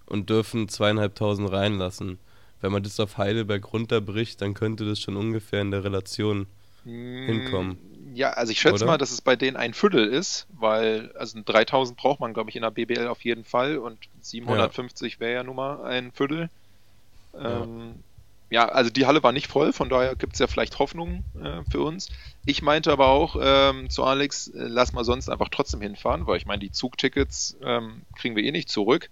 und 0.05 0.29
dürfen 0.29 0.67
2.500 0.67 1.51
reinlassen. 1.51 2.19
Wenn 2.61 2.71
man 2.71 2.83
das 2.83 2.99
auf 2.99 3.17
Heidelberg 3.17 3.71
runterbricht, 3.71 4.41
dann 4.41 4.53
könnte 4.53 4.85
das 4.85 4.99
schon 4.99 5.15
ungefähr 5.15 5.61
in 5.61 5.71
der 5.71 5.83
Relation 5.83 6.47
hinkommen. 6.83 7.77
Mm, 7.77 8.15
Ja, 8.15 8.31
also 8.31 8.51
ich 8.51 8.59
schätze 8.59 8.83
Oder? 8.83 8.93
mal, 8.93 8.97
dass 8.97 9.11
es 9.11 9.21
bei 9.21 9.35
denen 9.35 9.57
ein 9.57 9.73
Viertel 9.73 10.07
ist, 10.07 10.47
weil 10.53 11.11
also 11.15 11.39
3000 11.43 11.97
braucht 11.97 12.19
man, 12.19 12.33
glaube 12.33 12.49
ich, 12.49 12.55
in 12.55 12.63
der 12.63 12.71
BBL 12.71 13.07
auf 13.07 13.23
jeden 13.23 13.43
Fall 13.43 13.77
und 13.77 13.99
750 14.21 15.19
wäre 15.19 15.33
ja 15.33 15.43
nun 15.43 15.55
mal 15.55 15.83
ein 15.83 16.11
Viertel. 16.11 16.49
Ähm, 17.35 17.41
ja. 17.43 17.95
Also 18.51 18.89
die 18.89 19.05
Halle 19.05 19.23
war 19.23 19.31
nicht 19.31 19.47
voll, 19.47 19.73
von 19.73 19.89
daher 19.89 20.15
gibt 20.15 20.33
es 20.33 20.39
ja 20.39 20.47
vielleicht 20.47 20.79
Hoffnung 20.79 21.23
äh, 21.41 21.61
für 21.69 21.81
uns. 21.81 22.09
Ich 22.45 22.61
meinte 22.61 22.91
aber 22.91 23.07
auch 23.07 23.35
ähm, 23.41 23.89
zu 23.89 24.03
Alex, 24.03 24.47
äh, 24.47 24.67
lass 24.67 24.93
mal 24.93 25.03
sonst 25.03 25.29
einfach 25.29 25.49
trotzdem 25.49 25.81
hinfahren, 25.81 26.25
weil 26.27 26.37
ich 26.37 26.45
meine, 26.45 26.59
die 26.59 26.71
Zugtickets 26.71 27.57
ähm, 27.61 28.03
kriegen 28.17 28.35
wir 28.35 28.43
eh 28.43 28.51
nicht 28.51 28.69
zurück. 28.69 29.09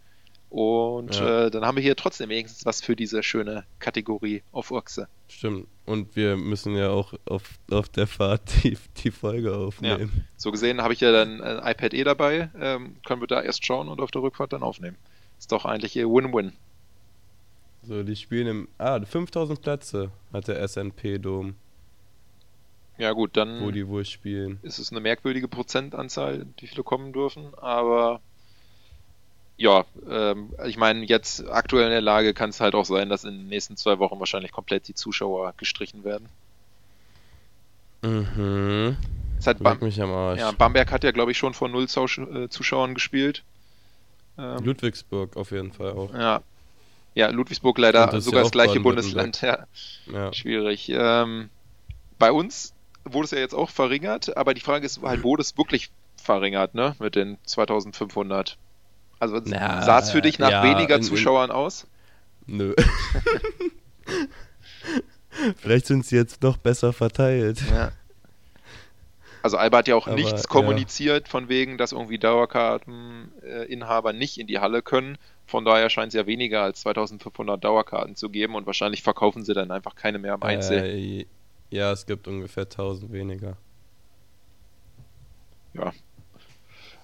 Und 0.50 1.16
Ja. 1.16 1.48
äh, 1.48 1.52
dann 1.52 1.66
haben 1.66 1.76
wir 1.76 1.84
hier 1.84 1.98
trotzdem 1.98 2.30
wenigstens 2.30 2.66
was 2.66 2.80
für 2.82 2.96
diese 2.96 3.24
schöne 3.24 3.66
Kategorie 3.80 4.42
auf 4.54 4.72
Ochse. 4.72 5.10
Stimmt. 5.28 5.68
Und 5.86 6.16
wir 6.16 6.38
müssen 6.38 6.76
ja 6.76 6.90
auch 6.92 7.14
auf, 7.26 7.44
auf 7.70 7.90
der 7.90 8.08
Fahrt 8.08 8.42
die, 8.64 8.78
die 9.04 9.12
Folge 9.12 9.54
aufnehmen. 9.56 10.26
So 10.38 10.52
gesehen 10.52 10.82
habe 10.82 10.94
ich 10.94 11.02
ja 11.02 11.12
dann 11.12 11.42
ein 11.42 11.58
iPad 11.58 11.94
eh 11.94 12.04
dabei, 12.06 12.50
ähm, 12.58 12.96
können 13.06 13.22
wir 13.22 13.28
da 13.28 13.42
erst 13.42 13.66
schauen 13.66 13.90
und 13.90 14.00
auf 14.00 14.12
der 14.12 14.22
Rückfahrt 14.22 14.54
dann 14.54 14.64
aufnehmen. 14.64 14.96
Ist 15.38 15.52
doch 15.52 15.66
eigentlich 15.66 15.96
Win-Win. 15.96 16.54
So, 17.88 18.04
die 18.04 18.16
spielen 18.16 18.48
im. 18.48 18.68
Ah, 18.78 19.00
5000 19.00 19.62
Plätze 19.62 20.12
hat 20.34 20.48
der 20.48 20.68
SNP-Dom, 20.68 21.56
Ja 22.98 23.12
gut, 23.12 23.38
dann 23.38 23.62
wo 23.62 23.72
die 23.72 23.88
wohl 23.88 24.06
spielen. 24.06 24.60
ist 24.64 24.80
es 24.80 24.92
eine 24.92 25.02
merkwürdige 25.02 25.48
Prozentanzahl, 25.48 26.46
wie 26.60 26.68
viele 26.68 26.84
kommen 26.84 27.14
dürfen, 27.14 27.54
aber 27.56 28.22
ja, 29.58 29.86
ähm, 30.10 30.54
ich 30.66 30.78
meine, 30.78 31.06
jetzt 31.06 31.48
aktuell 31.48 31.86
in 31.86 31.92
der 31.92 32.02
Lage 32.02 32.34
kann 32.34 32.50
es 32.50 32.60
halt 32.60 32.76
auch 32.76 32.86
sein, 32.86 33.08
dass 33.10 33.24
in 33.24 33.38
den 33.38 33.48
nächsten 33.48 33.78
zwei 33.78 34.00
Wochen 34.00 34.20
wahrscheinlich 34.20 34.52
komplett 34.52 34.88
die 34.88 34.96
Zuschauer 34.96 35.54
gestrichen 35.58 36.04
werden. 36.04 36.28
Mhm. 38.02 38.98
Es 39.40 39.48
hat 39.48 39.60
Bam 39.60 39.80
mich 39.80 40.02
am 40.02 40.12
Arsch. 40.12 40.40
ja, 40.40 40.52
Bamberg 40.52 40.92
hat 40.92 41.04
ja, 41.04 41.12
glaube 41.12 41.32
ich, 41.32 41.38
schon 41.38 41.54
vor 41.54 41.70
null 41.70 41.86
äh, 41.86 42.50
Zuschauern 42.50 42.94
gespielt. 42.94 43.44
Ähm, 44.38 44.64
Ludwigsburg 44.64 45.38
auf 45.38 45.52
jeden 45.52 45.72
Fall 45.72 45.92
auch. 45.92 46.14
ja. 46.14 46.42
Ja, 47.16 47.30
Ludwigsburg 47.30 47.78
leider 47.80 48.06
das 48.08 48.26
sogar 48.26 48.42
ja 48.42 48.44
das 48.44 48.52
gleiche. 48.52 48.80
Bundesland. 48.80 49.42
Ja. 49.42 49.66
Ja. 50.12 50.32
Schwierig. 50.34 50.90
Ähm, 50.94 51.50
bei 52.20 52.32
uns 52.32 52.74
wurde 53.06 53.26
es 53.26 53.32
ja 53.32 53.40
jetzt 53.40 53.56
auch 53.56 53.70
verringert, 53.72 54.36
aber 54.38 54.54
die 54.54 54.62
Frage 54.62 54.86
ist 54.86 55.02
halt, 55.02 55.24
wurde 55.24 55.42
es 55.42 55.58
wirklich 55.58 55.90
verringert, 56.22 56.76
ne? 56.76 56.96
Mit 57.00 57.16
den 57.16 57.38
2500. 57.46 58.58
Also 59.20 59.42
sah 59.46 60.00
es 60.00 60.12
für 60.12 60.22
dich 60.22 60.38
nach 60.40 60.52
ja, 60.52 60.64
weniger 60.64 60.96
in- 60.96 61.02
in- 61.02 61.08
Zuschauern 61.08 61.50
aus? 61.52 61.88
Nö. 62.48 62.76
Vielleicht 65.58 65.88
sind 65.88 66.06
sie 66.06 66.16
jetzt 66.16 66.44
noch 66.44 66.58
besser 66.58 66.94
verteilt. 66.94 67.62
Ja. 67.70 67.92
Also 69.44 69.58
Alba 69.58 69.80
hat 69.80 69.88
ja 69.88 69.96
auch 69.96 70.08
Aber, 70.08 70.16
nichts 70.16 70.48
kommuniziert 70.48 71.28
von 71.28 71.50
wegen, 71.50 71.78
dass 71.78 71.92
irgendwie 71.92 72.18
Dauerkarteninhaber 72.18 74.12
nicht 74.14 74.40
in 74.40 74.48
die 74.48 74.60
Halle 74.60 74.82
können. 74.82 75.18
Von 75.48 75.64
daher 75.66 75.90
scheint 75.90 76.10
es 76.10 76.14
ja 76.16 76.26
weniger 76.26 76.64
als 76.64 76.82
2500 76.82 77.64
Dauerkarten 77.64 78.16
zu 78.16 78.30
geben 78.30 78.56
und 78.56 78.66
wahrscheinlich 78.66 79.04
verkaufen 79.04 79.44
sie 79.44 79.54
dann 79.54 79.72
einfach 79.72 79.96
keine 79.96 80.18
mehr 80.20 80.34
im 80.34 80.44
Einzel. 80.44 80.84
Äh, 80.84 81.26
ja, 81.70 81.92
es 81.92 82.06
gibt 82.06 82.28
ungefähr 82.28 82.64
1000 82.64 83.12
weniger. 83.12 83.58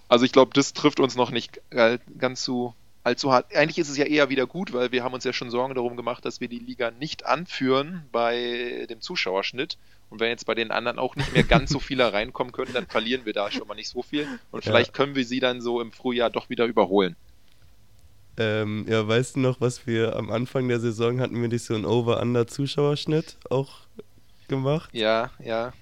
Also 0.07 0.25
ich 0.25 0.31
glaube, 0.31 0.51
das 0.53 0.73
trifft 0.73 0.99
uns 0.99 1.15
noch 1.15 1.31
nicht 1.31 1.61
äh, 1.69 1.99
ganz 2.17 2.43
so 2.43 2.73
allzu 3.03 3.31
hart. 3.31 3.55
Eigentlich 3.55 3.77
ist 3.79 3.89
es 3.89 3.97
ja 3.97 4.05
eher 4.05 4.29
wieder 4.29 4.45
gut, 4.45 4.73
weil 4.73 4.91
wir 4.91 5.03
haben 5.03 5.13
uns 5.13 5.23
ja 5.23 5.33
schon 5.33 5.49
Sorgen 5.49 5.73
darum 5.73 5.95
gemacht, 5.95 6.25
dass 6.25 6.39
wir 6.41 6.47
die 6.47 6.59
Liga 6.59 6.91
nicht 6.91 7.25
anführen 7.25 8.07
bei 8.11 8.85
dem 8.89 9.01
Zuschauerschnitt. 9.01 9.77
Und 10.09 10.19
wenn 10.19 10.29
jetzt 10.29 10.45
bei 10.45 10.55
den 10.55 10.71
anderen 10.71 10.99
auch 10.99 11.15
nicht 11.15 11.33
mehr 11.33 11.43
ganz 11.43 11.71
so 11.71 11.79
viele 11.79 12.11
reinkommen 12.11 12.51
können, 12.51 12.73
dann 12.73 12.87
verlieren 12.87 13.25
wir 13.25 13.33
da 13.33 13.49
schon 13.51 13.67
mal 13.67 13.75
nicht 13.75 13.89
so 13.89 14.03
viel. 14.03 14.27
Und 14.51 14.65
Ja. 14.65 14.71
vielleicht 14.71 14.93
können 14.93 15.15
wir 15.15 15.25
sie 15.25 15.39
dann 15.39 15.61
so 15.61 15.81
im 15.81 15.91
Frühjahr 15.91 16.29
doch 16.29 16.49
wieder 16.49 16.65
überholen. 16.65 17.15
Ähm, 18.37 18.85
ja, 18.87 19.07
weißt 19.07 19.35
du 19.35 19.41
noch, 19.41 19.61
was 19.61 19.85
wir 19.85 20.15
am 20.15 20.31
Anfang 20.31 20.67
der 20.67 20.79
Saison 20.79 21.19
hatten 21.19 21.39
wir 21.41 21.49
nicht 21.49 21.65
so 21.65 21.75
einen 21.75 21.85
Over-Under-Zuschauerschnitt 21.85 23.37
auch 23.49 23.79
gemacht? 24.47 24.89
Ja, 24.93 25.31
ja. 25.43 25.73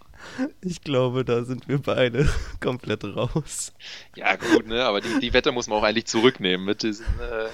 Ich 0.61 0.81
glaube, 0.81 1.23
da 1.23 1.45
sind 1.45 1.69
wir 1.69 1.79
beide 1.79 2.27
komplett 2.59 3.03
raus. 3.03 3.71
Ja, 4.15 4.35
gut, 4.35 4.67
ne? 4.67 4.83
Aber 4.83 4.99
die, 4.99 5.19
die 5.19 5.33
Wette 5.33 5.51
muss 5.51 5.67
man 5.67 5.79
auch 5.79 5.83
eigentlich 5.83 6.07
zurücknehmen 6.07 6.65
mit 6.65 6.83
diesen, 6.83 7.05
äh, 7.05 7.49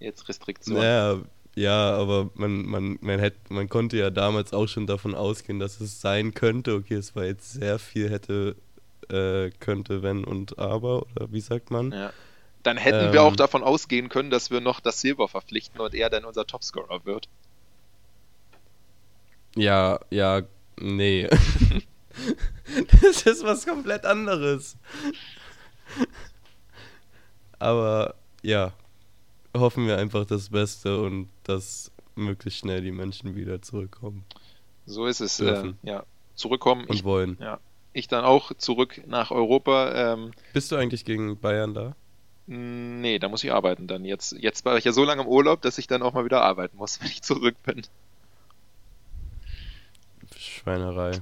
Jetzt 0.00 0.28
Restriktionen. 0.28 0.82
Ja, 0.82 1.18
ja, 1.54 1.96
aber 1.96 2.30
man, 2.34 2.64
man, 2.66 2.98
man, 3.00 3.18
hätte, 3.18 3.52
man 3.52 3.68
konnte 3.68 3.96
ja 3.96 4.10
damals 4.10 4.52
auch 4.52 4.68
schon 4.68 4.86
davon 4.86 5.14
ausgehen, 5.14 5.58
dass 5.58 5.80
es 5.80 6.00
sein 6.00 6.34
könnte. 6.34 6.74
Okay, 6.74 6.94
es 6.94 7.16
war 7.16 7.24
jetzt 7.24 7.52
sehr 7.52 7.80
viel 7.80 8.08
hätte, 8.10 8.54
äh, 9.08 9.50
könnte, 9.58 10.02
wenn 10.02 10.24
und 10.24 10.58
aber, 10.58 11.02
oder 11.02 11.32
wie 11.32 11.40
sagt 11.40 11.70
man? 11.70 11.90
Ja. 11.90 12.12
Dann 12.68 12.76
hätten 12.76 13.06
ähm, 13.06 13.12
wir 13.14 13.22
auch 13.22 13.30
Ähm. 13.30 13.36
davon 13.36 13.62
ausgehen 13.62 14.10
können, 14.10 14.28
dass 14.28 14.50
wir 14.50 14.60
noch 14.60 14.80
das 14.80 15.00
Silber 15.00 15.26
verpflichten 15.26 15.80
und 15.80 15.94
er 15.94 16.10
dann 16.10 16.26
unser 16.26 16.46
Topscorer 16.46 17.06
wird. 17.06 17.26
Ja, 19.56 19.98
ja, 20.10 20.42
nee. 20.78 21.26
das 23.00 23.22
ist 23.22 23.42
was 23.42 23.64
komplett 23.66 24.04
anderes. 24.04 24.76
Aber 27.58 28.14
ja, 28.42 28.74
hoffen 29.56 29.86
wir 29.86 29.96
einfach 29.96 30.26
das 30.26 30.50
Beste 30.50 31.00
und 31.00 31.30
dass 31.44 31.90
möglichst 32.16 32.60
schnell 32.60 32.82
die 32.82 32.92
Menschen 32.92 33.34
wieder 33.34 33.62
zurückkommen 33.62 34.26
So 34.84 35.06
ist 35.06 35.20
es. 35.20 35.40
Äh, 35.40 35.72
ja, 35.84 36.04
zurückkommen. 36.34 36.84
und 36.84 36.94
Ich, 36.94 37.02
wollen. 37.04 37.38
ja, 37.40 37.60
ich 37.94 38.08
dann 38.08 38.26
auch 38.26 38.52
zurück 38.58 39.00
nach 39.06 39.30
Europa. 39.30 40.12
Ähm, 40.12 40.32
Bist 40.52 40.70
du 40.70 40.76
eigentlich 40.76 41.06
gegen 41.06 41.38
Bayern 41.40 41.72
da? 41.72 41.96
Nee, 42.48 43.18
da 43.18 43.28
muss 43.28 43.44
ich 43.44 43.52
arbeiten 43.52 43.86
dann. 43.86 44.04
Jetzt, 44.04 44.32
jetzt 44.32 44.64
war 44.64 44.76
ich 44.78 44.84
ja 44.84 44.92
so 44.92 45.04
lange 45.04 45.22
im 45.22 45.28
Urlaub, 45.28 45.60
dass 45.62 45.78
ich 45.78 45.86
dann 45.86 46.02
auch 46.02 46.14
mal 46.14 46.24
wieder 46.24 46.42
arbeiten 46.42 46.76
muss, 46.76 47.00
wenn 47.00 47.08
ich 47.08 47.22
zurück 47.22 47.56
bin. 47.64 47.82
Schweinerei. 50.36 51.20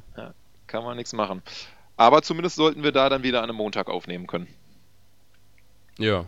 Kann 0.66 0.84
man 0.84 0.96
nichts 0.96 1.12
machen. 1.12 1.42
Aber 1.96 2.22
zumindest 2.22 2.56
sollten 2.56 2.82
wir 2.82 2.92
da 2.92 3.08
dann 3.08 3.22
wieder 3.22 3.38
an 3.38 3.50
einem 3.50 3.56
Montag 3.56 3.88
aufnehmen 3.88 4.26
können. 4.26 4.46
Ja. 5.98 6.26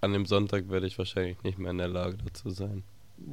An 0.00 0.12
dem 0.12 0.26
Sonntag 0.26 0.70
werde 0.70 0.86
ich 0.86 0.96
wahrscheinlich 0.96 1.42
nicht 1.42 1.58
mehr 1.58 1.70
in 1.70 1.78
der 1.78 1.88
Lage 1.88 2.16
dazu 2.24 2.50
sein. 2.50 2.82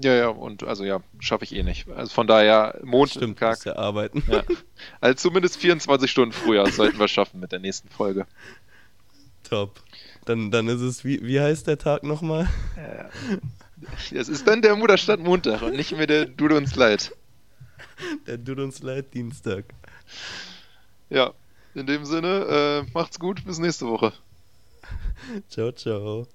Ja, 0.01 0.13
ja, 0.13 0.27
und 0.29 0.63
also 0.63 0.84
ja, 0.84 1.01
schaffe 1.19 1.43
ich 1.43 1.55
eh 1.55 1.62
nicht. 1.63 1.88
Also 1.89 2.12
von 2.12 2.27
daher 2.27 2.73
Stimmt, 2.75 2.91
Montag, 2.91 3.49
musst 3.51 3.65
ja 3.65 3.75
arbeiten. 3.75 4.23
Ja. 4.27 4.43
also 4.99 5.15
zumindest 5.15 5.58
24 5.58 6.10
Stunden 6.10 6.34
früher 6.34 6.65
sollten 6.67 6.99
wir 6.99 7.08
schaffen 7.08 7.39
mit 7.39 7.51
der 7.51 7.60
nächsten 7.60 7.89
Folge. 7.89 8.25
Top. 9.43 9.79
Dann, 10.25 10.49
dann 10.49 10.67
ist 10.67 10.81
es, 10.81 11.05
wie, 11.05 11.23
wie 11.25 11.39
heißt 11.39 11.67
der 11.67 11.77
Tag 11.77 12.03
nochmal? 12.03 12.49
Ja. 12.75 13.09
Es 14.11 14.27
ist 14.29 14.47
dann 14.47 14.61
der 14.61 14.75
Mutterstadt 14.75 15.19
Montag 15.19 15.61
und 15.61 15.75
nicht 15.75 15.95
mehr 15.95 16.07
der 16.07 16.35
Tut 16.35 16.51
uns 16.51 16.75
leid. 16.75 17.11
Der 18.25 18.43
tut 18.43 18.59
uns 18.59 18.81
leid, 18.81 19.13
Dienstag. 19.13 19.65
Ja, 21.09 21.33
in 21.75 21.85
dem 21.85 22.05
Sinne, 22.05 22.85
äh, 22.88 22.91
macht's 22.93 23.19
gut, 23.19 23.45
bis 23.45 23.59
nächste 23.59 23.85
Woche. 23.88 24.13
Ciao, 25.49 25.71
ciao. 25.71 26.27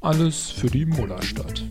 Alles 0.00 0.50
für 0.50 0.68
die 0.68 0.86
Mullerstadt. 0.86 1.67